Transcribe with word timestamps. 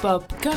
Popcorn. 0.00 0.56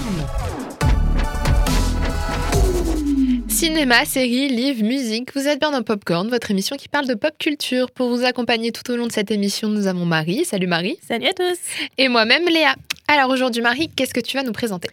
Cinéma, 3.48 4.06
séries, 4.06 4.50
livres, 4.50 4.84
musique, 4.84 5.34
vous 5.34 5.48
êtes 5.48 5.60
bien 5.60 5.72
dans 5.72 5.82
Popcorn, 5.84 6.28
votre 6.30 6.52
émission 6.52 6.76
qui 6.76 6.90
parle 6.90 7.08
de 7.08 7.14
pop 7.14 7.32
culture. 7.40 7.90
Pour 7.92 8.10
vous 8.10 8.24
accompagner 8.24 8.72
tout 8.72 8.92
au 8.92 8.96
long 8.96 9.08
de 9.08 9.12
cette 9.12 9.32
émission, 9.32 9.70
nous 9.70 9.88
avons 9.88 10.06
Marie. 10.06 10.46
Salut 10.46 10.68
Marie. 10.68 10.98
Salut 11.08 11.28
à 11.28 11.34
tous. 11.34 11.58
Et 11.98 12.08
moi-même 12.08 12.46
Léa. 12.46 12.76
Alors 13.08 13.30
aujourd'hui 13.30 13.62
Marie, 13.62 13.90
qu'est-ce 13.90 14.14
que 14.14 14.20
tu 14.20 14.38
vas 14.38 14.44
nous 14.44 14.52
présenter? 14.52 14.90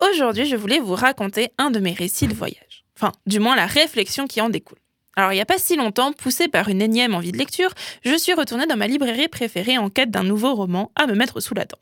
Aujourd'hui, 0.00 0.46
je 0.46 0.56
voulais 0.56 0.78
vous 0.78 0.94
raconter 0.94 1.50
un 1.58 1.70
de 1.70 1.80
mes 1.80 1.92
récits 1.92 2.28
de 2.28 2.34
voyage. 2.34 2.84
Enfin, 2.96 3.12
du 3.26 3.40
moins 3.40 3.56
la 3.56 3.66
réflexion 3.66 4.26
qui 4.26 4.40
en 4.40 4.48
découle. 4.48 4.78
Alors, 5.16 5.32
il 5.32 5.36
n'y 5.36 5.42
a 5.42 5.46
pas 5.46 5.58
si 5.58 5.76
longtemps, 5.76 6.12
poussée 6.12 6.48
par 6.48 6.68
une 6.68 6.80
énième 6.80 7.14
envie 7.14 7.32
de 7.32 7.36
lecture, 7.38 7.70
je 8.02 8.16
suis 8.16 8.32
retournée 8.32 8.66
dans 8.66 8.76
ma 8.76 8.86
librairie 8.86 9.28
préférée 9.28 9.76
en 9.76 9.90
quête 9.90 10.10
d'un 10.10 10.22
nouveau 10.22 10.54
roman 10.54 10.90
à 10.96 11.06
me 11.06 11.14
mettre 11.14 11.40
sous 11.40 11.54
la 11.54 11.66
dent. 11.66 11.76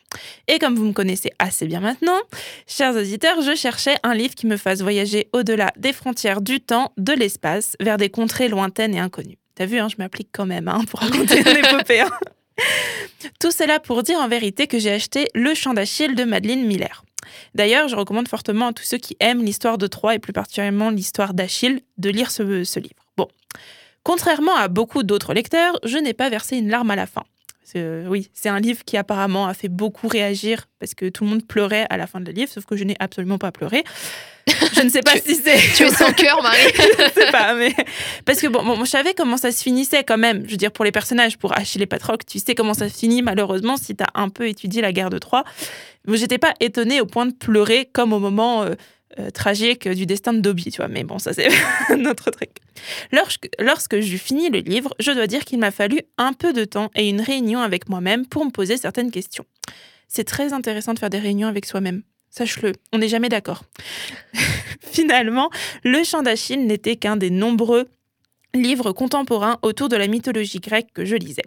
Et 0.48 0.58
comme 0.58 0.74
vous 0.74 0.84
me 0.84 0.92
connaissez 0.92 1.30
assez 1.38 1.66
bien 1.66 1.78
maintenant, 1.80 2.18
chers 2.66 2.94
auditeurs, 2.96 3.40
je 3.40 3.54
cherchais 3.54 3.96
un 4.02 4.14
livre 4.14 4.34
qui 4.34 4.46
me 4.48 4.56
fasse 4.56 4.80
voyager 4.80 5.28
au-delà 5.32 5.70
des 5.76 5.92
frontières 5.92 6.40
du 6.40 6.60
temps, 6.60 6.92
de 6.96 7.12
l'espace, 7.12 7.76
vers 7.78 7.98
des 7.98 8.10
contrées 8.10 8.48
lointaines 8.48 8.94
et 8.94 9.00
inconnues. 9.00 9.38
T'as 9.54 9.66
vu, 9.66 9.78
hein, 9.78 9.88
je 9.88 9.96
m'applique 9.98 10.30
quand 10.32 10.46
même 10.46 10.66
hein, 10.66 10.82
pour 10.90 11.00
raconter 11.00 11.38
une 11.50 11.56
épopée. 11.64 12.00
hein. 12.00 12.10
Tout 13.38 13.52
cela 13.52 13.78
pour 13.78 14.02
dire 14.02 14.18
en 14.18 14.26
vérité 14.28 14.66
que 14.66 14.78
j'ai 14.78 14.90
acheté 14.90 15.28
Le 15.34 15.54
Chant 15.54 15.74
d'Achille 15.74 16.14
de 16.14 16.24
Madeleine 16.24 16.66
Miller. 16.66 17.04
D'ailleurs, 17.54 17.88
je 17.88 17.94
recommande 17.96 18.28
fortement 18.28 18.68
à 18.68 18.72
tous 18.72 18.82
ceux 18.84 18.98
qui 18.98 19.16
aiment 19.20 19.44
l'histoire 19.44 19.78
de 19.78 19.86
Troie 19.86 20.14
et 20.14 20.18
plus 20.18 20.32
particulièrement 20.32 20.90
l'histoire 20.90 21.32
d'Achille 21.32 21.80
de 21.98 22.10
lire 22.10 22.30
ce, 22.30 22.64
ce 22.64 22.80
livre. 22.80 22.99
Bon, 23.16 23.28
contrairement 24.02 24.56
à 24.56 24.68
beaucoup 24.68 25.02
d'autres 25.02 25.34
lecteurs, 25.34 25.78
je 25.84 25.98
n'ai 25.98 26.14
pas 26.14 26.28
versé 26.28 26.56
une 26.56 26.68
larme 26.68 26.90
à 26.90 26.96
la 26.96 27.06
fin. 27.06 27.24
Que, 27.72 28.04
oui, 28.08 28.28
c'est 28.34 28.48
un 28.48 28.58
livre 28.58 28.84
qui 28.84 28.96
apparemment 28.96 29.46
a 29.46 29.54
fait 29.54 29.68
beaucoup 29.68 30.08
réagir 30.08 30.66
parce 30.80 30.94
que 30.94 31.08
tout 31.08 31.22
le 31.22 31.30
monde 31.30 31.46
pleurait 31.46 31.86
à 31.88 31.96
la 31.96 32.08
fin 32.08 32.18
de 32.20 32.26
le 32.26 32.32
livre, 32.32 32.50
sauf 32.50 32.64
que 32.64 32.74
je 32.74 32.82
n'ai 32.82 32.96
absolument 32.98 33.38
pas 33.38 33.52
pleuré. 33.52 33.84
Je 34.74 34.82
ne 34.82 34.88
sais 34.88 35.02
pas 35.02 35.16
si 35.16 35.36
c'est. 35.36 35.58
Tu 35.76 35.84
es 35.84 35.90
sans 35.90 36.12
cœur 36.12 36.42
Marie. 36.42 36.72
je 36.74 37.20
sais 37.20 37.30
pas, 37.30 37.54
mais. 37.54 37.72
Parce 38.24 38.40
que 38.40 38.48
bon, 38.48 38.64
bon, 38.64 38.84
je 38.84 38.90
savais 38.90 39.14
comment 39.14 39.36
ça 39.36 39.52
se 39.52 39.62
finissait 39.62 40.02
quand 40.02 40.18
même. 40.18 40.44
Je 40.46 40.52
veux 40.52 40.56
dire, 40.56 40.72
pour 40.72 40.84
les 40.84 40.90
personnages, 40.90 41.36
pour 41.36 41.56
Achille 41.56 41.82
et 41.82 41.86
Patrocle, 41.86 42.24
tu 42.26 42.38
sais 42.38 42.54
comment 42.54 42.74
ça 42.74 42.88
se 42.88 42.96
finit, 42.96 43.22
malheureusement, 43.22 43.76
si 43.76 43.94
tu 43.94 44.02
as 44.02 44.08
un 44.14 44.28
peu 44.28 44.48
étudié 44.48 44.82
la 44.82 44.92
guerre 44.92 45.10
de 45.10 45.18
Troie. 45.18 45.44
Mais 46.06 46.16
j'étais 46.16 46.38
pas 46.38 46.54
étonnée 46.58 47.00
au 47.00 47.06
point 47.06 47.26
de 47.26 47.32
pleurer 47.32 47.88
comme 47.92 48.12
au 48.12 48.18
moment 48.18 48.62
euh, 48.62 48.74
euh, 49.18 49.30
tragique 49.30 49.88
du 49.88 50.06
destin 50.06 50.32
de 50.32 50.40
Dobby, 50.40 50.70
tu 50.70 50.76
vois. 50.76 50.88
Mais 50.88 51.02
bon, 51.02 51.18
ça, 51.18 51.32
c'est 51.32 51.48
notre 51.96 52.30
truc. 52.30 52.50
Lorsque, 53.12 53.48
lorsque 53.58 53.98
j'ai 54.00 54.18
fini 54.18 54.50
le 54.50 54.60
livre, 54.60 54.94
je 55.00 55.10
dois 55.10 55.26
dire 55.26 55.44
qu'il 55.44 55.58
m'a 55.58 55.70
fallu 55.70 56.00
un 56.16 56.32
peu 56.32 56.52
de 56.52 56.64
temps 56.64 56.90
et 56.94 57.08
une 57.08 57.20
réunion 57.20 57.60
avec 57.60 57.88
moi-même 57.88 58.26
pour 58.26 58.44
me 58.44 58.50
poser 58.50 58.76
certaines 58.76 59.10
questions. 59.10 59.44
C'est 60.06 60.24
très 60.24 60.52
intéressant 60.52 60.94
de 60.94 60.98
faire 60.98 61.10
des 61.10 61.18
réunions 61.18 61.48
avec 61.48 61.66
soi-même. 61.66 62.02
Sache-le, 62.30 62.72
on 62.92 62.98
n'est 62.98 63.08
jamais 63.08 63.28
d'accord. 63.28 63.64
Finalement, 64.80 65.50
le 65.82 66.04
chant 66.04 66.22
d'Achille 66.22 66.66
n'était 66.66 66.96
qu'un 66.96 67.16
des 67.16 67.30
nombreux 67.30 67.88
livres 68.54 68.92
contemporains 68.92 69.58
autour 69.62 69.88
de 69.88 69.96
la 69.96 70.06
mythologie 70.06 70.60
grecque 70.60 70.92
que 70.92 71.04
je 71.04 71.16
lisais. 71.16 71.44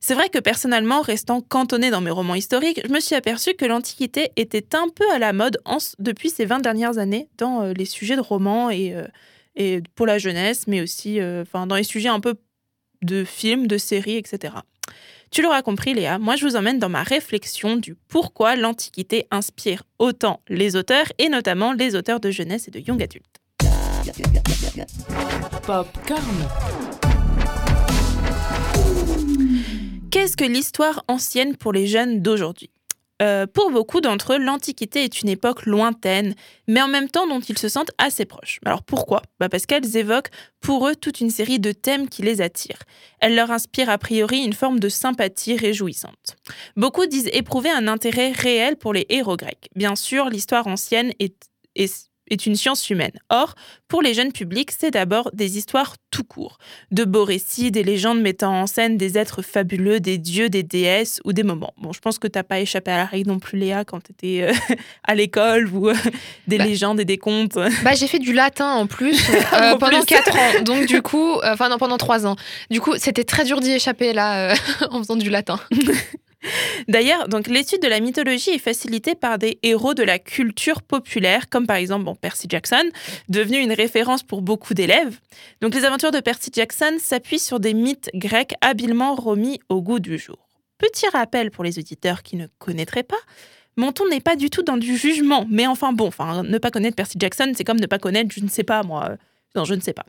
C'est 0.00 0.14
vrai 0.14 0.28
que 0.28 0.38
personnellement, 0.38 1.00
restant 1.00 1.40
cantonné 1.40 1.90
dans 1.90 2.00
mes 2.00 2.10
romans 2.10 2.34
historiques, 2.34 2.80
je 2.84 2.92
me 2.92 3.00
suis 3.00 3.14
aperçu 3.14 3.54
que 3.54 3.64
l'Antiquité 3.64 4.30
était 4.36 4.74
un 4.74 4.88
peu 4.88 5.08
à 5.12 5.18
la 5.18 5.32
mode 5.32 5.58
depuis 5.98 6.30
ces 6.30 6.44
20 6.44 6.60
dernières 6.60 6.98
années 6.98 7.28
dans 7.38 7.62
euh, 7.62 7.72
les 7.72 7.84
sujets 7.84 8.16
de 8.16 8.20
romans 8.20 8.70
et, 8.70 8.94
euh, 8.94 9.06
et 9.56 9.82
pour 9.94 10.06
la 10.06 10.18
jeunesse, 10.18 10.66
mais 10.66 10.80
aussi 10.80 11.20
euh, 11.20 11.44
dans 11.52 11.76
les 11.76 11.84
sujets 11.84 12.08
un 12.08 12.20
peu 12.20 12.34
de 13.02 13.24
films, 13.24 13.66
de 13.66 13.78
séries, 13.78 14.16
etc. 14.16 14.54
Tu 15.30 15.42
l'auras 15.42 15.62
compris, 15.62 15.94
Léa, 15.94 16.18
moi 16.18 16.36
je 16.36 16.46
vous 16.46 16.56
emmène 16.56 16.78
dans 16.78 16.88
ma 16.88 17.02
réflexion 17.02 17.76
du 17.76 17.94
pourquoi 17.94 18.54
l'Antiquité 18.54 19.26
inspire 19.30 19.82
autant 19.98 20.40
les 20.48 20.76
auteurs, 20.76 21.06
et 21.18 21.28
notamment 21.28 21.72
les 21.72 21.96
auteurs 21.96 22.20
de 22.20 22.30
jeunesse 22.30 22.68
et 22.68 22.70
de 22.70 22.80
young 22.80 23.02
adultes. 23.02 23.41
Popcorn. 25.64 26.22
Qu'est-ce 30.10 30.36
que 30.36 30.44
l'histoire 30.44 31.04
ancienne 31.06 31.56
pour 31.56 31.72
les 31.72 31.86
jeunes 31.86 32.20
d'aujourd'hui? 32.20 32.70
Euh, 33.22 33.46
Pour 33.46 33.70
beaucoup 33.70 34.00
d'entre 34.00 34.34
eux, 34.34 34.38
l'Antiquité 34.38 35.04
est 35.04 35.22
une 35.22 35.28
époque 35.28 35.66
lointaine, 35.66 36.34
mais 36.66 36.82
en 36.82 36.88
même 36.88 37.08
temps 37.08 37.28
dont 37.28 37.38
ils 37.38 37.58
se 37.58 37.68
sentent 37.68 37.92
assez 37.98 38.24
proches. 38.24 38.58
Alors 38.64 38.82
pourquoi? 38.82 39.22
Bah 39.38 39.48
Parce 39.48 39.66
qu'elles 39.66 39.96
évoquent 39.96 40.30
pour 40.60 40.88
eux 40.88 40.96
toute 40.96 41.20
une 41.20 41.30
série 41.30 41.60
de 41.60 41.70
thèmes 41.70 42.08
qui 42.08 42.22
les 42.22 42.40
attirent. 42.40 42.82
Elles 43.20 43.36
leur 43.36 43.52
inspirent 43.52 43.90
a 43.90 43.98
priori 43.98 44.38
une 44.38 44.52
forme 44.52 44.80
de 44.80 44.88
sympathie 44.88 45.56
réjouissante. 45.56 46.36
Beaucoup 46.76 47.06
disent 47.06 47.30
éprouver 47.32 47.70
un 47.70 47.86
intérêt 47.86 48.32
réel 48.32 48.76
pour 48.76 48.92
les 48.92 49.06
héros 49.10 49.36
grecs. 49.36 49.68
Bien 49.76 49.94
sûr, 49.94 50.28
l'histoire 50.28 50.66
ancienne 50.66 51.12
est, 51.20 51.36
est 51.76 52.11
est 52.32 52.46
une 52.46 52.56
science 52.56 52.88
humaine. 52.90 53.12
Or, 53.30 53.54
pour 53.88 54.02
les 54.02 54.14
jeunes 54.14 54.32
publics, 54.32 54.70
c'est 54.76 54.90
d'abord 54.90 55.30
des 55.32 55.58
histoires 55.58 55.94
tout 56.10 56.24
court, 56.24 56.58
de 56.90 57.04
beaux 57.04 57.24
récits, 57.24 57.70
des 57.70 57.82
légendes 57.84 58.20
mettant 58.20 58.52
en 58.62 58.66
scène 58.66 58.96
des 58.96 59.18
êtres 59.18 59.42
fabuleux, 59.42 60.00
des 60.00 60.18
dieux, 60.18 60.48
des 60.48 60.62
déesses 60.62 61.20
ou 61.24 61.32
des 61.32 61.42
moments. 61.42 61.72
Bon, 61.78 61.92
je 61.92 62.00
pense 62.00 62.18
que 62.18 62.26
t'as 62.26 62.42
pas 62.42 62.60
échappé 62.60 62.90
à 62.90 62.96
la 62.98 63.04
règle 63.06 63.28
non 63.30 63.38
plus, 63.38 63.58
Léa, 63.58 63.84
quand 63.84 64.00
t'étais 64.00 64.42
euh, 64.42 64.74
à 65.04 65.14
l'école 65.14 65.68
ou 65.72 65.88
euh, 65.90 65.94
des 66.48 66.58
Bah. 66.58 66.64
légendes 66.64 67.00
et 67.00 67.04
des 67.04 67.18
contes. 67.18 67.58
Bah 67.84 67.94
j'ai 67.94 68.06
fait 68.06 68.18
du 68.18 68.32
latin 68.32 68.72
en 68.72 68.86
plus 68.86 69.18
euh, 69.30 69.72
En 69.74 69.78
pendant 69.78 69.98
plus. 70.00 70.06
4 70.06 70.36
ans. 70.36 70.62
Donc 70.64 70.86
du 70.86 71.02
coup, 71.02 71.38
enfin 71.44 71.68
non 71.68 71.78
pendant 71.78 71.98
3 71.98 72.26
ans. 72.26 72.36
Du 72.70 72.80
coup, 72.80 72.94
c'était 72.96 73.24
très 73.24 73.44
dur 73.44 73.60
d'y 73.60 73.72
échapper 73.72 74.12
là 74.12 74.54
en 74.90 74.98
faisant 74.98 75.16
du 75.16 75.30
latin. 75.30 75.58
D'ailleurs, 76.88 77.28
donc 77.28 77.46
l'étude 77.46 77.80
de 77.82 77.88
la 77.88 78.00
mythologie 78.00 78.50
est 78.50 78.58
facilitée 78.58 79.14
par 79.14 79.38
des 79.38 79.58
héros 79.62 79.94
de 79.94 80.02
la 80.02 80.18
culture 80.18 80.82
populaire, 80.82 81.48
comme 81.48 81.66
par 81.66 81.76
exemple 81.76 82.10
Percy 82.20 82.46
Jackson, 82.48 82.84
devenu 83.28 83.58
une 83.58 83.72
référence 83.72 84.22
pour 84.22 84.42
beaucoup 84.42 84.74
d'élèves. 84.74 85.18
Donc 85.60 85.74
les 85.74 85.84
aventures 85.84 86.10
de 86.10 86.20
Percy 86.20 86.50
Jackson 86.52 86.96
s'appuient 86.98 87.38
sur 87.38 87.60
des 87.60 87.74
mythes 87.74 88.10
grecs 88.14 88.54
habilement 88.60 89.14
remis 89.14 89.60
au 89.68 89.82
goût 89.82 90.00
du 90.00 90.18
jour. 90.18 90.48
Petit 90.78 91.08
rappel 91.08 91.50
pour 91.50 91.64
les 91.64 91.78
auditeurs 91.78 92.22
qui 92.22 92.36
ne 92.36 92.46
connaîtraient 92.58 93.04
pas. 93.04 93.16
Mon 93.76 93.92
ton 93.92 94.08
n'est 94.08 94.20
pas 94.20 94.36
du 94.36 94.50
tout 94.50 94.62
dans 94.62 94.76
du 94.76 94.96
jugement, 94.96 95.46
mais 95.48 95.66
enfin 95.66 95.92
bon, 95.92 96.08
enfin, 96.08 96.42
ne 96.42 96.58
pas 96.58 96.70
connaître 96.70 96.96
Percy 96.96 97.16
Jackson, 97.18 97.52
c'est 97.56 97.64
comme 97.64 97.80
ne 97.80 97.86
pas 97.86 97.98
connaître, 97.98 98.30
je 98.34 98.42
ne 98.42 98.48
sais 98.48 98.64
pas 98.64 98.82
moi, 98.82 99.16
non, 99.54 99.64
je 99.64 99.74
ne 99.74 99.80
sais 99.80 99.92
pas. 99.92 100.06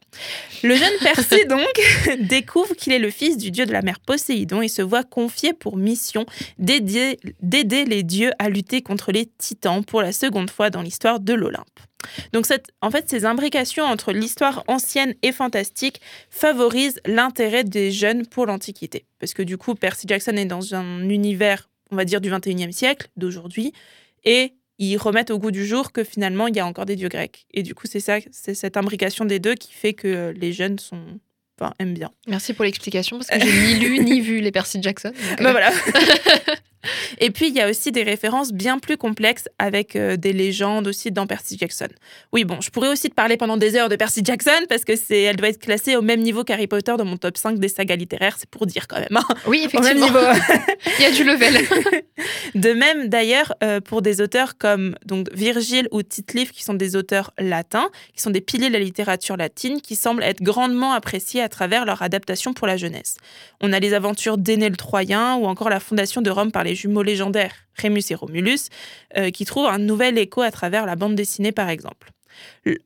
Le 0.63 0.75
jeune 0.75 0.93
Percy, 1.01 1.45
donc, 1.49 1.81
découvre 2.27 2.75
qu'il 2.75 2.93
est 2.93 2.99
le 2.99 3.09
fils 3.09 3.37
du 3.37 3.51
dieu 3.51 3.65
de 3.65 3.73
la 3.73 3.81
mer 3.81 3.99
Poséidon 3.99 4.61
et 4.61 4.69
se 4.69 4.81
voit 4.81 5.03
confier 5.03 5.53
pour 5.53 5.75
mission 5.75 6.25
d'aider 6.59 7.19
d'aider 7.41 7.83
les 7.85 8.03
dieux 8.03 8.31
à 8.39 8.49
lutter 8.49 8.81
contre 8.81 9.11
les 9.11 9.25
titans 9.25 9.83
pour 9.83 10.01
la 10.01 10.11
seconde 10.11 10.49
fois 10.49 10.69
dans 10.69 10.81
l'histoire 10.81 11.19
de 11.19 11.33
l'Olympe. 11.33 11.79
Donc, 12.31 12.45
cette, 12.45 12.71
en 12.81 12.91
fait, 12.91 13.09
ces 13.09 13.25
imbrications 13.25 13.85
entre 13.85 14.11
l'histoire 14.11 14.63
ancienne 14.67 15.13
et 15.21 15.31
fantastique 15.31 16.01
favorisent 16.29 16.99
l'intérêt 17.05 17.63
des 17.63 17.91
jeunes 17.91 18.25
pour 18.25 18.45
l'Antiquité. 18.45 19.05
Parce 19.19 19.33
que 19.33 19.41
du 19.43 19.57
coup, 19.57 19.75
Percy 19.75 20.05
Jackson 20.07 20.35
est 20.35 20.45
dans 20.45 20.75
un 20.75 21.07
univers, 21.09 21.69
on 21.91 21.95
va 21.95 22.05
dire, 22.05 22.19
du 22.19 22.29
21e 22.29 22.71
siècle, 22.71 23.07
d'aujourd'hui, 23.15 23.73
et 24.25 24.53
ils 24.79 24.97
remettent 24.97 25.31
au 25.31 25.39
goût 25.39 25.51
du 25.51 25.65
jour 25.65 25.91
que 25.91 26.03
finalement, 26.03 26.47
il 26.47 26.55
y 26.55 26.59
a 26.59 26.65
encore 26.65 26.85
des 26.85 26.95
dieux 26.95 27.09
grecs. 27.09 27.45
Et 27.53 27.63
du 27.63 27.75
coup, 27.75 27.87
c'est 27.87 27.99
ça, 27.99 28.17
c'est 28.31 28.53
cette 28.55 28.77
imbrication 28.77 29.25
des 29.25 29.39
deux 29.39 29.55
qui 29.55 29.73
fait 29.73 29.93
que 29.93 30.07
euh, 30.07 30.33
les 30.33 30.51
jeunes 30.53 30.79
sont, 30.79 31.19
enfin, 31.59 31.73
aiment 31.79 31.93
bien. 31.93 32.11
Merci 32.27 32.53
pour 32.53 32.65
l'explication 32.65 33.17
parce 33.17 33.29
que 33.29 33.39
j'ai 33.45 33.51
ni 33.51 33.75
lu 33.75 33.99
ni 33.99 34.21
vu 34.21 34.39
les 34.39 34.51
Percy 34.51 34.81
Jackson. 34.81 35.11
donc, 35.11 35.41
Bah 35.41 35.51
voilà. 35.51 35.71
Et 37.19 37.31
puis, 37.31 37.47
il 37.47 37.55
y 37.55 37.61
a 37.61 37.69
aussi 37.69 37.91
des 37.91 38.03
références 38.03 38.51
bien 38.51 38.79
plus 38.79 38.97
complexes 38.97 39.47
avec 39.59 39.95
euh, 39.95 40.17
des 40.17 40.33
légendes 40.33 40.87
aussi 40.87 41.11
dans 41.11 41.27
Percy 41.27 41.57
Jackson. 41.59 41.87
Oui, 42.31 42.43
bon, 42.43 42.59
je 42.61 42.69
pourrais 42.69 42.89
aussi 42.89 43.09
te 43.09 43.13
parler 43.15 43.37
pendant 43.37 43.57
des 43.57 43.75
heures 43.75 43.89
de 43.89 43.95
Percy 43.95 44.21
Jackson 44.23 44.51
parce 44.69 44.83
que 44.85 44.95
c'est, 44.95 45.21
elle 45.21 45.35
doit 45.35 45.49
être 45.49 45.59
classée 45.59 45.95
au 45.95 46.01
même 46.01 46.21
niveau 46.21 46.43
qu'Harry 46.43 46.67
Potter 46.67 46.93
dans 46.97 47.05
mon 47.05 47.17
top 47.17 47.37
5 47.37 47.59
des 47.59 47.67
sagas 47.69 47.95
littéraires, 47.95 48.35
c'est 48.37 48.49
pour 48.49 48.65
dire 48.65 48.87
quand 48.87 48.99
même. 48.99 49.15
hein. 49.15 49.23
Oui, 49.47 49.67
Au 49.73 49.81
même 49.81 49.97
effectivement. 49.97 50.05
niveau. 50.21 50.41
Il 50.99 51.03
y 51.03 51.05
a 51.05 51.11
du 51.11 51.23
level. 51.23 51.57
De 52.55 52.73
même, 52.73 53.07
d'ailleurs, 53.07 53.53
euh, 53.63 53.79
pour 53.81 54.01
des 54.01 54.21
auteurs 54.21 54.57
comme 54.57 54.95
donc 55.05 55.27
Virgile 55.33 55.87
ou 55.91 56.03
Tite-Live, 56.03 56.51
qui 56.51 56.63
sont 56.63 56.73
des 56.73 56.95
auteurs 56.95 57.31
latins, 57.39 57.89
qui 58.15 58.21
sont 58.21 58.29
des 58.29 58.41
piliers 58.41 58.67
de 58.67 58.73
la 58.73 58.79
littérature 58.79 59.37
latine, 59.37 59.81
qui 59.81 59.95
semblent 59.95 60.23
être 60.23 60.41
grandement 60.41 60.93
appréciés 60.93 61.41
à 61.41 61.49
travers 61.49 61.85
leur 61.85 62.01
adaptation 62.01 62.53
pour 62.53 62.67
la 62.67 62.77
jeunesse. 62.77 63.17
On 63.61 63.73
a 63.73 63.79
les 63.79 63.93
aventures 63.93 64.37
d'Énée 64.37 64.69
le 64.69 64.75
Troyen 64.75 65.35
ou 65.35 65.45
encore 65.45 65.69
la 65.69 65.79
fondation 65.79 66.21
de 66.21 66.29
Rome 66.29 66.51
par 66.51 66.63
les 66.63 66.72
jumeaux 66.75 67.03
légendaires 67.03 67.53
Rémus 67.75 68.03
et 68.09 68.15
Romulus, 68.15 68.69
euh, 69.17 69.31
qui 69.31 69.45
trouvent 69.45 69.65
un 69.65 69.79
nouvel 69.79 70.17
écho 70.17 70.41
à 70.41 70.51
travers 70.51 70.85
la 70.85 70.95
bande 70.95 71.15
dessinée, 71.15 71.51
par 71.51 71.69
exemple. 71.69 72.11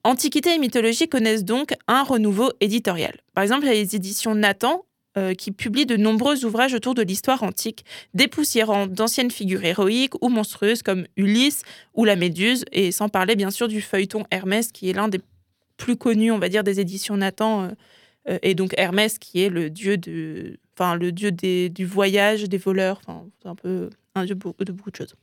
Antiquité 0.04 0.54
et 0.54 0.58
mythologie 0.58 1.08
connaissent 1.08 1.46
donc 1.46 1.74
un 1.88 2.04
renouveau 2.04 2.52
éditorial. 2.60 3.16
Par 3.34 3.44
exemple, 3.44 3.66
il 3.66 3.68
y 3.68 3.72
a 3.72 3.74
les 3.74 3.96
éditions 3.96 4.36
Nathan 4.36 4.84
euh, 5.18 5.34
qui 5.34 5.52
publient 5.52 5.86
de 5.86 5.98
nombreux 5.98 6.46
ouvrages 6.46 6.74
autour 6.74 6.94
de 6.94 7.02
l'histoire 7.02 7.44
antique, 7.44 7.86
dépoussiérant 8.14 8.88
d'anciennes 8.88 9.32
figures 9.32 9.64
héroïques 9.64 10.14
ou 10.22 10.30
monstrueuses 10.30 10.84
comme 10.84 11.08
Ulysse 11.16 11.64
ou 11.96 12.06
la 12.06 12.16
Méduse, 12.16 12.66
et 12.72 12.92
sans 12.92 13.10
parler 13.10 13.36
bien 13.36 13.50
sûr 13.50 13.68
du 13.68 13.82
feuilleton 13.82 14.26
Hermès, 14.32 14.72
qui 14.72 14.90
est 14.90 14.94
l'un 14.94 15.08
des 15.08 15.22
plus 15.78 15.96
connus, 15.96 16.32
on 16.32 16.40
va 16.40 16.50
dire, 16.50 16.64
des 16.64 16.80
éditions 16.80 17.18
Nathan, 17.18 17.70
euh, 18.30 18.38
et 18.42 18.54
donc 18.54 18.74
Hermès 18.78 19.18
qui 19.18 19.42
est 19.42 19.50
le 19.50 19.70
dieu 19.70 19.98
de, 19.98 20.60
enfin 20.78 20.96
le 20.96 21.12
dieu 21.12 21.32
des- 21.32 21.70
du 21.70 21.86
voyage, 21.86 22.44
des 22.44 22.58
voleurs, 22.58 23.00
enfin 23.06 23.26
c'est 23.42 23.50
un 23.50 23.56
peu 23.56 23.90
de, 24.16 24.34
beau- 24.34 24.56
de 24.60 24.72
beaucoup 24.72 24.92
de 24.92 24.96
choses. 24.96 25.16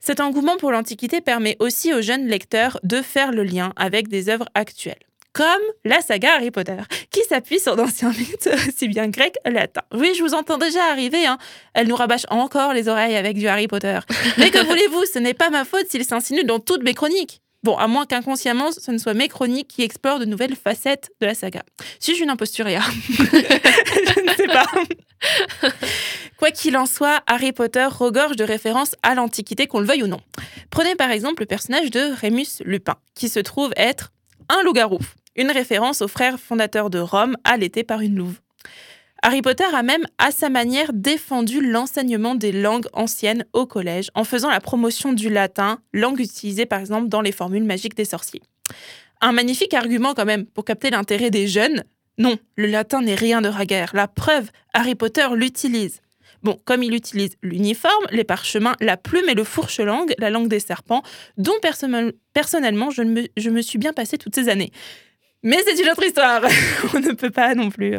Cet 0.00 0.20
engouement 0.20 0.56
pour 0.56 0.70
l'Antiquité 0.72 1.20
permet 1.20 1.56
aussi 1.58 1.92
aux 1.92 2.00
jeunes 2.02 2.26
lecteurs 2.26 2.78
de 2.84 3.02
faire 3.02 3.32
le 3.32 3.42
lien 3.42 3.72
avec 3.76 4.08
des 4.08 4.28
œuvres 4.28 4.46
actuelles, 4.54 4.98
comme 5.32 5.44
la 5.84 6.00
saga 6.00 6.34
Harry 6.36 6.50
Potter, 6.52 6.76
qui 7.10 7.20
s'appuie 7.24 7.58
sur 7.58 7.74
d'anciens 7.76 8.10
mythes, 8.10 8.48
aussi 8.68 8.86
bien 8.88 9.08
grecs 9.08 9.36
latins. 9.44 9.82
Oui, 9.92 10.12
je 10.16 10.22
vous 10.22 10.34
entends 10.34 10.56
déjà 10.58 10.84
arriver, 10.90 11.26
hein. 11.26 11.36
elle 11.74 11.88
nous 11.88 11.96
rabâche 11.96 12.26
encore 12.30 12.72
les 12.72 12.88
oreilles 12.88 13.16
avec 13.16 13.36
du 13.36 13.48
Harry 13.48 13.66
Potter. 13.66 13.98
Mais 14.38 14.50
que 14.50 14.64
voulez-vous, 14.66 15.04
ce 15.12 15.18
n'est 15.18 15.34
pas 15.34 15.50
ma 15.50 15.64
faute 15.64 15.86
s'il 15.88 16.04
s'insinue 16.04 16.44
dans 16.44 16.60
toutes 16.60 16.84
mes 16.84 16.94
chroniques. 16.94 17.40
Bon, 17.68 17.76
à 17.76 17.86
moins 17.86 18.06
qu'inconsciemment, 18.06 18.72
ce 18.72 18.90
ne 18.90 18.96
soit 18.96 19.12
mes 19.12 19.28
chroniques 19.28 19.68
qui 19.68 19.82
explorent 19.82 20.20
de 20.20 20.24
nouvelles 20.24 20.56
facettes 20.56 21.10
de 21.20 21.26
la 21.26 21.34
saga. 21.34 21.62
Suis-je 22.00 22.22
une 22.22 22.30
imposturia 22.30 22.80
Je 23.10 24.22
ne 24.22 24.34
sais 24.34 24.46
pas. 24.46 24.64
Quoi 26.38 26.50
qu'il 26.50 26.78
en 26.78 26.86
soit, 26.86 27.20
Harry 27.26 27.52
Potter 27.52 27.86
regorge 27.90 28.36
de 28.36 28.44
références 28.44 28.94
à 29.02 29.14
l'Antiquité, 29.14 29.66
qu'on 29.66 29.80
le 29.80 29.86
veuille 29.86 30.02
ou 30.02 30.06
non. 30.06 30.22
Prenez 30.70 30.94
par 30.94 31.10
exemple 31.10 31.42
le 31.42 31.46
personnage 31.46 31.90
de 31.90 32.10
Rémus 32.18 32.62
Lupin, 32.64 32.96
qui 33.14 33.28
se 33.28 33.38
trouve 33.38 33.70
être 33.76 34.12
un 34.48 34.62
loup-garou, 34.62 35.00
une 35.36 35.50
référence 35.50 36.00
au 36.00 36.08
frère 36.08 36.40
fondateur 36.40 36.88
de 36.88 37.00
Rome, 37.00 37.36
allaité 37.44 37.84
par 37.84 38.00
une 38.00 38.16
louve. 38.16 38.40
Harry 39.22 39.42
Potter 39.42 39.64
a 39.72 39.82
même, 39.82 40.04
à 40.18 40.30
sa 40.30 40.48
manière, 40.48 40.92
défendu 40.92 41.60
l'enseignement 41.60 42.34
des 42.34 42.52
langues 42.52 42.86
anciennes 42.92 43.44
au 43.52 43.66
collège, 43.66 44.10
en 44.14 44.24
faisant 44.24 44.48
la 44.50 44.60
promotion 44.60 45.12
du 45.12 45.28
latin, 45.28 45.80
langue 45.92 46.20
utilisée 46.20 46.66
par 46.66 46.80
exemple 46.80 47.08
dans 47.08 47.20
les 47.20 47.32
formules 47.32 47.64
magiques 47.64 47.96
des 47.96 48.04
sorciers. 48.04 48.42
Un 49.20 49.32
magnifique 49.32 49.74
argument 49.74 50.14
quand 50.14 50.24
même 50.24 50.46
pour 50.46 50.64
capter 50.64 50.90
l'intérêt 50.90 51.30
des 51.30 51.48
jeunes. 51.48 51.82
Non, 52.18 52.36
le 52.56 52.66
latin 52.66 53.02
n'est 53.02 53.16
rien 53.16 53.40
de 53.40 53.48
raguère. 53.48 53.90
La 53.94 54.06
preuve, 54.06 54.50
Harry 54.72 54.94
Potter 54.94 55.26
l'utilise. 55.34 56.00
Bon, 56.44 56.56
comme 56.64 56.84
il 56.84 56.94
utilise 56.94 57.32
l'uniforme, 57.42 58.04
les 58.12 58.22
parchemins, 58.22 58.76
la 58.80 58.96
plume 58.96 59.28
et 59.28 59.34
le 59.34 59.42
fourche-langue, 59.42 60.14
la 60.18 60.30
langue 60.30 60.46
des 60.46 60.60
serpents, 60.60 61.02
dont 61.36 61.58
personnel- 61.60 62.12
personnellement 62.32 62.90
je, 62.90 63.02
me, 63.02 63.26
je 63.36 63.50
me 63.50 63.60
suis 63.60 63.78
bien 63.78 63.92
passé 63.92 64.18
toutes 64.18 64.36
ces 64.36 64.48
années. 64.48 64.70
Mais 65.42 65.58
c'est 65.64 65.80
une 65.82 65.90
autre 65.90 66.04
histoire. 66.04 66.42
On 66.94 67.00
ne 67.00 67.12
peut 67.12 67.30
pas 67.30 67.54
non 67.56 67.70
plus. 67.70 67.96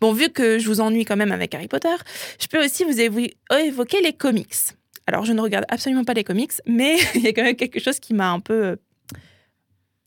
Bon, 0.00 0.12
vu 0.12 0.28
que 0.30 0.58
je 0.58 0.66
vous 0.68 0.80
ennuie 0.80 1.04
quand 1.04 1.16
même 1.16 1.32
avec 1.32 1.54
Harry 1.54 1.68
Potter, 1.68 1.94
je 2.40 2.46
peux 2.46 2.64
aussi 2.64 2.84
vous 2.84 2.98
évo- 2.98 3.32
évoquer 3.58 4.00
les 4.02 4.12
comics. 4.12 4.54
Alors, 5.06 5.24
je 5.24 5.32
ne 5.32 5.40
regarde 5.40 5.64
absolument 5.68 6.04
pas 6.04 6.14
les 6.14 6.24
comics, 6.24 6.52
mais 6.66 6.96
il 7.14 7.22
y 7.22 7.28
a 7.28 7.32
quand 7.32 7.42
même 7.42 7.56
quelque 7.56 7.80
chose 7.80 7.98
qui 8.00 8.14
m'a 8.14 8.30
un 8.30 8.40
peu 8.40 8.64
euh, 8.64 8.76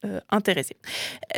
euh, 0.06 0.20
intéressée. 0.30 0.78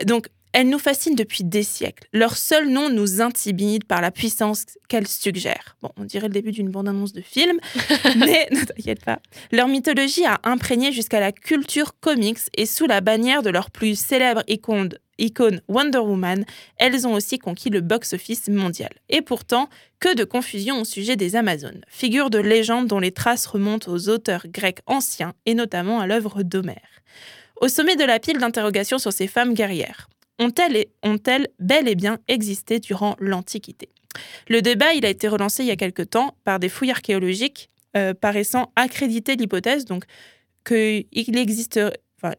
Donc, 0.06 0.28
elles 0.54 0.70
nous 0.70 0.80
fascinent 0.80 1.16
depuis 1.16 1.44
des 1.44 1.64
siècles. 1.64 2.08
Leur 2.14 2.38
seul 2.38 2.70
nom 2.70 2.90
nous 2.90 3.22
intimide 3.22 3.84
par 3.84 4.00
la 4.02 4.10
puissance 4.10 4.64
qu'elles 4.88 5.08
suggèrent. 5.08 5.76
Bon, 5.82 5.90
on 5.98 6.06
dirait 6.06 6.28
le 6.28 6.34
début 6.34 6.54
d'une 6.54 6.70
bande-annonce 6.70 7.12
de 7.12 7.20
film, 7.22 7.60
mais 8.18 8.48
ne 8.52 8.64
t'inquiète 8.64 9.04
pas. 9.04 9.20
Leur 9.52 9.68
mythologie 9.68 10.24
a 10.26 10.40
imprégné 10.44 10.94
jusqu'à 10.94 11.20
la 11.20 11.34
culture 11.34 12.00
comics 12.00 12.40
et 12.56 12.66
sous 12.66 12.86
la 12.88 13.02
bannière 13.02 13.44
de 13.44 13.50
leur 13.50 13.70
plus 13.70 14.00
célèbre 14.00 14.44
icône, 14.48 14.94
icône 15.18 15.62
Wonder 15.68 16.00
Woman, 16.00 16.46
elles 16.78 17.08
ont 17.08 17.14
aussi 17.14 17.40
conquis 17.40 17.70
le 17.70 17.82
box-office 17.82 18.48
mondial. 18.50 18.92
Et 19.10 19.22
pourtant, 19.22 19.70
que 20.00 20.16
de 20.16 20.24
confusion 20.24 20.82
au 20.82 20.86
sujet 20.86 21.16
des 21.16 21.36
Amazones, 21.36 21.82
figure 21.88 22.30
de 22.30 22.40
légende 22.40 22.88
dont 22.88 23.00
les 23.00 23.12
traces 23.12 23.46
remontent 23.46 23.92
aux 23.92 24.10
auteurs 24.10 24.48
grecs 24.48 24.82
anciens 24.86 25.34
et 25.46 25.54
notamment 25.54 26.00
à 26.00 26.08
l'œuvre 26.08 26.44
d'Homère. 26.44 27.02
Au 27.62 27.68
sommet 27.68 27.96
de 27.96 28.04
la 28.04 28.20
pile 28.20 28.38
d'interrogations 28.38 29.00
sur 29.00 29.14
ces 29.14 29.28
femmes 29.28 29.54
guerrières, 29.54 30.10
ont-elles, 30.40 30.86
ont-elles 31.04 31.48
bel 31.60 31.88
et 31.88 31.96
bien 31.96 32.20
existé 32.28 32.80
durant 32.80 33.16
l'Antiquité? 33.20 33.90
Le 34.48 34.62
débat 34.62 34.88
a 34.90 35.08
été 35.08 35.28
relancé 35.28 35.64
il 35.64 35.68
y 35.68 35.72
a 35.72 35.76
quelque 35.76 36.02
temps 36.02 36.36
par 36.44 36.60
des 36.60 36.70
fouilles 36.70 36.92
archéologiques 36.92 37.70
euh, 37.96 38.14
paraissant 38.14 38.72
accréditer 38.76 39.36
l'hypothèse 39.36 39.86
donc 39.86 40.04
qu'il 40.66 41.38
existe, 41.38 41.80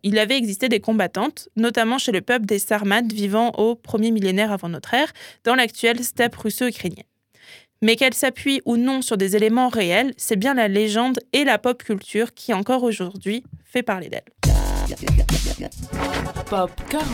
il 0.02 0.18
avait 0.18 0.36
existé 0.36 0.68
des 0.68 0.80
combattantes, 0.80 1.48
notamment 1.56 1.98
chez 1.98 2.12
le 2.12 2.20
peuple 2.20 2.46
des 2.46 2.58
Sarmates 2.58 3.12
vivant 3.12 3.50
au 3.52 3.74
premier 3.74 4.10
millénaire 4.10 4.52
avant 4.52 4.68
notre 4.68 4.94
ère, 4.94 5.12
dans 5.44 5.54
l'actuelle 5.54 6.02
steppe 6.02 6.36
russo-ukrainienne. 6.36 7.04
Mais 7.82 7.96
qu'elle 7.96 8.14
s'appuie 8.14 8.62
ou 8.64 8.76
non 8.76 9.02
sur 9.02 9.16
des 9.16 9.36
éléments 9.36 9.68
réels, 9.68 10.14
c'est 10.16 10.36
bien 10.36 10.54
la 10.54 10.66
légende 10.66 11.18
et 11.32 11.44
la 11.44 11.58
pop 11.58 11.82
culture 11.82 12.32
qui 12.32 12.54
encore 12.54 12.82
aujourd'hui 12.82 13.44
fait 13.64 13.82
parler 13.82 14.08
d'elle. 14.08 14.24
Popcorn. 16.48 17.06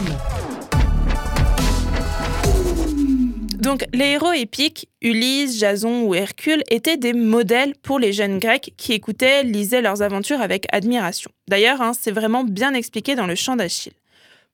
Donc, 3.63 3.85
les 3.93 4.07
héros 4.07 4.33
épiques, 4.33 4.89
Ulysse, 5.03 5.57
Jason 5.57 6.03
ou 6.03 6.17
Hercule, 6.17 6.65
étaient 6.69 6.97
des 6.97 7.13
modèles 7.13 7.75
pour 7.81 8.01
les 8.01 8.13
jeunes 8.13 8.41
Grecs 8.41 8.75
qui 8.77 8.93
écoutaient, 8.93 9.45
lisaient 9.45 9.81
leurs 9.81 10.03
aventures 10.03 10.41
avec 10.41 10.67
admiration. 10.73 11.31
D'ailleurs, 11.47 11.81
hein, 11.81 11.93
c'est 11.97 12.11
vraiment 12.11 12.43
bien 12.43 12.75
expliqué 12.75 13.15
dans 13.15 13.29
le 13.29 13.37
chant 13.37 13.55
d'Achille. 13.55 13.93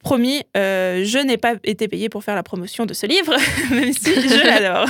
Promis, 0.00 0.42
euh, 0.56 1.02
je 1.04 1.18
n'ai 1.18 1.38
pas 1.38 1.54
été 1.64 1.88
payée 1.88 2.08
pour 2.08 2.22
faire 2.22 2.36
la 2.36 2.44
promotion 2.44 2.86
de 2.86 2.94
ce 2.94 3.04
livre, 3.06 3.34
même 3.72 3.92
si 3.92 4.14
je 4.14 4.46
l'adore. 4.46 4.88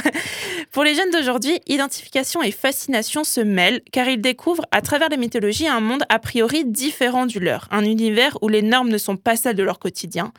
Pour 0.70 0.84
les 0.84 0.94
jeunes 0.94 1.10
d'aujourd'hui, 1.10 1.60
identification 1.66 2.43
et 2.43 2.50
fascination 2.50 3.25
se 3.25 3.40
mêlent 3.40 3.81
car 3.90 4.06
ils 4.06 4.20
découvrent 4.20 4.66
à 4.70 4.82
travers 4.82 5.08
la 5.08 5.16
mythologie 5.16 5.66
un 5.66 5.81
monde 5.81 6.02
a 6.10 6.19
priori 6.19 6.66
différent 6.66 7.25
du 7.25 7.40
leur, 7.40 7.69
un 7.70 7.84
univers 7.84 8.37
où 8.43 8.49
les 8.49 8.60
normes 8.60 8.90
ne 8.90 8.99
sont 8.99 9.16
pas 9.16 9.37
celles 9.37 9.56
de 9.56 9.62
leur 9.62 9.78
quotidien, 9.78 10.32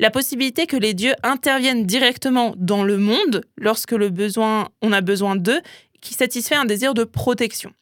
la 0.00 0.10
possibilité 0.10 0.66
que 0.66 0.76
les 0.76 0.92
dieux 0.92 1.14
interviennent 1.22 1.86
directement 1.86 2.52
dans 2.56 2.82
le 2.82 2.98
monde 2.98 3.42
lorsque 3.56 3.92
le 3.92 4.10
besoin, 4.10 4.70
on 4.82 4.92
a 4.92 5.02
besoin 5.02 5.36
d'eux, 5.36 5.60
qui 6.00 6.14
satisfait 6.14 6.54
un 6.54 6.64
désir 6.64 6.94
de 6.94 7.04
protection. 7.04 7.72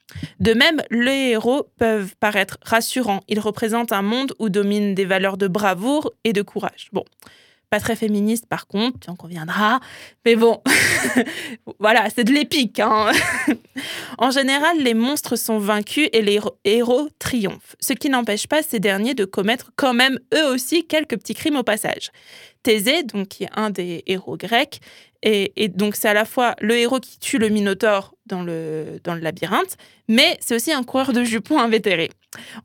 De 0.41 0.53
même, 0.55 0.83
les 0.91 1.31
héros 1.31 1.69
peuvent 1.79 2.15
paraître 2.21 2.59
rassurants. 2.63 3.21
Ils 3.29 3.41
représentent 3.41 3.93
un 3.93 4.03
monde 4.03 4.35
où 4.39 4.49
dominent 4.49 4.95
des 4.95 5.05
valeurs 5.05 5.37
de 5.37 5.49
bravoure 5.49 6.13
et 6.25 6.33
de 6.33 6.43
courage. 6.43 6.89
Bon, 6.93 7.05
pas 7.71 7.81
très 7.81 7.97
féministe 7.97 8.47
par 8.47 8.67
contre, 8.67 9.01
tu 9.01 9.11
en 9.11 9.17
conviendras. 9.17 9.81
Mais 10.25 10.37
bon, 10.37 10.61
voilà, 11.81 12.09
c'est 12.15 12.25
de 12.25 12.33
l'épique. 12.33 12.81
hein. 12.81 13.11
en 14.19 14.31
général, 14.31 14.79
les 14.79 14.95
monstres 14.95 15.37
sont 15.37 15.59
vaincus 15.59 16.09
et 16.13 16.23
les 16.23 16.41
héros- 16.65 17.09
triomphent. 17.19 17.77
Ce 17.81 17.93
qui 17.93 18.09
n'empêche 18.11 18.47
pas 18.47 18.63
ces 18.63 18.79
derniers 18.81 19.15
de 19.15 19.25
commettre 19.25 19.71
quand 19.77 19.95
même 19.95 20.19
eux 20.35 20.47
aussi 20.53 20.87
quelques 20.87 21.17
petits 21.19 21.35
crimes 21.35 21.57
au 21.57 21.63
passage. 21.63 22.11
Thésée, 22.63 23.03
donc 23.03 23.29
qui 23.29 23.45
est 23.45 23.51
un 23.55 23.71
des 23.71 24.03
héros 24.07 24.37
grecs, 24.37 24.81
et, 25.25 25.53
et 25.57 25.69
donc 25.69 25.97
c'est 25.97 26.09
à 26.09 26.15
la 26.15 26.27
fois 26.27 26.55
le 26.61 26.77
héros 26.77 27.01
qui 27.01 27.19
tue 27.19 27.39
le 27.39 27.49
Minotaure 27.49 28.15
dans 28.27 28.43
le, 28.43 29.01
dans 29.03 29.15
le 29.15 29.21
labyrinthe, 29.21 29.77
mais 30.07 30.37
c'est 30.41 30.55
aussi 30.55 30.71
un 30.71 30.83
coureur 30.83 31.13
de 31.15 31.25
jupons 31.25 31.59
invétéré. 31.59 32.11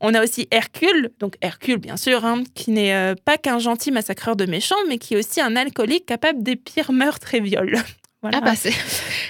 On 0.00 0.12
a 0.14 0.22
aussi 0.22 0.46
Hercule, 0.50 1.10
donc 1.18 1.36
Hercule 1.40 1.78
bien 1.78 1.96
sûr, 1.96 2.24
hein, 2.24 2.44
qui 2.54 2.70
n'est 2.70 2.94
euh, 2.94 3.14
pas 3.24 3.38
qu'un 3.38 3.58
gentil 3.58 3.90
massacreur 3.90 4.36
de 4.36 4.44
méchants, 4.44 4.76
mais 4.88 4.98
qui 4.98 5.14
est 5.14 5.16
aussi 5.16 5.40
un 5.40 5.56
alcoolique 5.56 6.04
capable 6.04 6.42
des 6.42 6.56
pires 6.56 6.92
meurtres 6.92 7.34
et 7.34 7.40
viols. 7.40 7.78
Voilà. 8.22 8.40
Ah 8.42 8.44
bah 8.44 8.54
c'est 8.54 8.74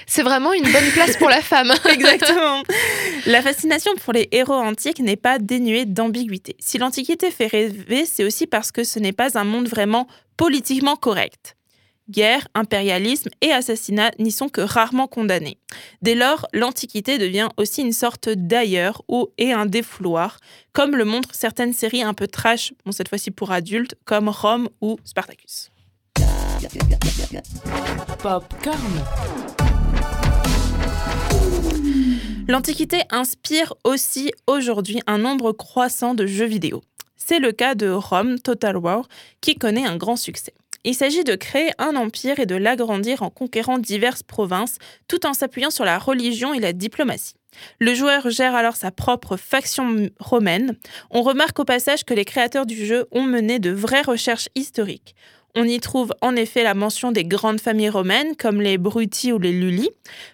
c'est 0.05 0.21
vraiment 0.21 0.51
une 0.51 0.69
bonne 0.69 0.91
place 0.91 1.15
pour 1.15 1.29
la 1.29 1.41
femme. 1.41 1.71
Exactement. 1.89 2.61
La 3.25 3.41
fascination 3.41 3.93
pour 4.03 4.11
les 4.11 4.27
héros 4.33 4.51
antiques 4.55 4.99
n'est 4.99 5.15
pas 5.15 5.39
dénuée 5.39 5.85
d'ambiguïté. 5.85 6.57
Si 6.59 6.77
l'Antiquité 6.77 7.31
fait 7.31 7.47
rêver, 7.47 8.05
c'est 8.05 8.25
aussi 8.25 8.47
parce 8.47 8.73
que 8.73 8.83
ce 8.83 8.99
n'est 8.99 9.13
pas 9.13 9.37
un 9.37 9.45
monde 9.45 9.69
vraiment 9.69 10.07
politiquement 10.35 10.97
correct. 10.97 11.55
Guerre, 12.09 12.47
impérialisme 12.55 13.29
et 13.41 13.51
assassinat 13.51 14.11
n'y 14.19 14.31
sont 14.31 14.49
que 14.49 14.61
rarement 14.61 15.07
condamnés. 15.07 15.57
Dès 16.01 16.15
lors, 16.15 16.47
l'Antiquité 16.53 17.17
devient 17.17 17.49
aussi 17.57 17.81
une 17.81 17.93
sorte 17.93 18.29
d'ailleurs 18.29 19.01
ou 19.07 19.29
et 19.37 19.53
un 19.53 19.65
défouloir, 19.65 20.39
comme 20.73 20.95
le 20.95 21.05
montrent 21.05 21.33
certaines 21.33 21.73
séries 21.73 22.03
un 22.03 22.13
peu 22.13 22.27
trash, 22.27 22.73
bon 22.85 22.91
cette 22.91 23.09
fois-ci 23.09 23.31
pour 23.31 23.51
adultes, 23.51 23.95
comme 24.05 24.29
Rome 24.29 24.69
ou 24.81 24.97
Spartacus. 25.05 25.69
Popcorn. 28.21 29.03
L'Antiquité 32.47 33.01
inspire 33.11 33.73
aussi 33.83 34.31
aujourd'hui 34.47 34.99
un 35.07 35.19
nombre 35.19 35.53
croissant 35.53 36.13
de 36.13 36.25
jeux 36.25 36.45
vidéo. 36.45 36.83
C'est 37.15 37.39
le 37.39 37.51
cas 37.51 37.75
de 37.75 37.89
Rome 37.89 38.39
Total 38.39 38.75
War 38.75 39.07
qui 39.39 39.55
connaît 39.55 39.85
un 39.85 39.95
grand 39.95 40.17
succès. 40.17 40.53
Il 40.83 40.95
s'agit 40.95 41.23
de 41.23 41.35
créer 41.35 41.71
un 41.77 41.95
empire 41.95 42.39
et 42.39 42.45
de 42.45 42.55
l'agrandir 42.55 43.21
en 43.21 43.29
conquérant 43.29 43.77
diverses 43.77 44.23
provinces 44.23 44.77
tout 45.07 45.25
en 45.27 45.33
s'appuyant 45.33 45.69
sur 45.69 45.85
la 45.85 45.99
religion 45.99 46.53
et 46.53 46.59
la 46.59 46.73
diplomatie. 46.73 47.35
Le 47.79 47.93
joueur 47.93 48.29
gère 48.29 48.55
alors 48.55 48.75
sa 48.75 48.91
propre 48.91 49.37
faction 49.37 50.09
romaine. 50.19 50.77
On 51.11 51.21
remarque 51.21 51.59
au 51.59 51.65
passage 51.65 52.03
que 52.03 52.13
les 52.13 52.25
créateurs 52.25 52.65
du 52.65 52.85
jeu 52.85 53.05
ont 53.11 53.23
mené 53.23 53.59
de 53.59 53.71
vraies 53.71 54.01
recherches 54.01 54.49
historiques. 54.55 55.15
On 55.53 55.65
y 55.65 55.79
trouve 55.81 56.13
en 56.21 56.35
effet 56.37 56.63
la 56.63 56.73
mention 56.73 57.11
des 57.11 57.25
grandes 57.25 57.59
familles 57.59 57.89
romaines 57.89 58.37
comme 58.37 58.61
les 58.61 58.77
Bruti 58.77 59.33
ou 59.33 59.39
les 59.39 59.51
Lulli. 59.51 59.89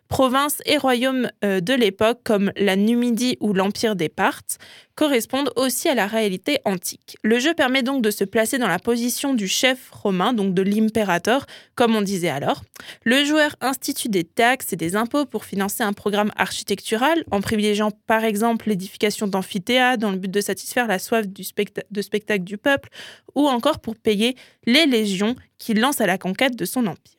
Provinces 0.10 0.62
et 0.66 0.78
royaumes 0.78 1.30
euh, 1.44 1.60
de 1.60 1.74
l'époque, 1.74 2.20
comme 2.24 2.52
la 2.56 2.76
Numidie 2.76 3.38
ou 3.42 3.54
l'Empire 3.54 3.96
des 3.96 4.08
Parthes, 4.08 4.58
correspondent 4.96 5.52
aussi 5.56 5.90
à 5.90 5.96
la 5.96 6.08
réalité 6.08 6.60
antique. 6.66 7.18
Le 7.24 7.40
jeu 7.40 7.54
permet 7.54 7.84
donc 7.84 8.02
de 8.02 8.10
se 8.10 8.24
placer 8.24 8.58
dans 8.58 8.68
la 8.68 8.80
position 8.80 9.34
du 9.34 9.48
chef 9.48 9.90
romain, 9.92 10.34
donc 10.34 10.54
de 10.54 10.62
l'impérateur, 10.62 11.46
comme 11.76 11.96
on 11.96 12.02
disait 12.02 12.30
alors. 12.30 12.64
Le 13.04 13.24
joueur 13.26 13.56
institue 13.62 14.10
des 14.10 14.24
taxes 14.24 14.74
et 14.74 14.76
des 14.76 14.96
impôts 14.96 15.26
pour 15.26 15.46
financer 15.46 15.84
un 15.84 15.94
programme 15.94 16.32
architectural, 16.36 17.24
en 17.32 17.42
privilégiant 17.42 17.92
par 18.08 18.24
exemple 18.24 18.70
l'édification 18.70 19.28
d'amphithéâtres 19.28 20.02
dans 20.02 20.12
le 20.12 20.18
but 20.18 20.32
de 20.32 20.42
satisfaire 20.42 20.88
la 20.88 21.00
soif 21.00 21.26
de 21.28 22.02
spectacle 22.02 22.44
du 22.44 22.58
peuple, 22.58 22.90
ou 23.36 23.48
encore 23.48 23.80
pour 23.80 23.96
payer 23.96 24.36
les 24.66 24.86
légions 24.86 25.36
qu'il 25.60 25.80
lance 25.80 26.02
à 26.02 26.08
la 26.08 26.18
conquête 26.18 26.56
de 26.56 26.66
son 26.66 26.88
empire. 26.88 27.17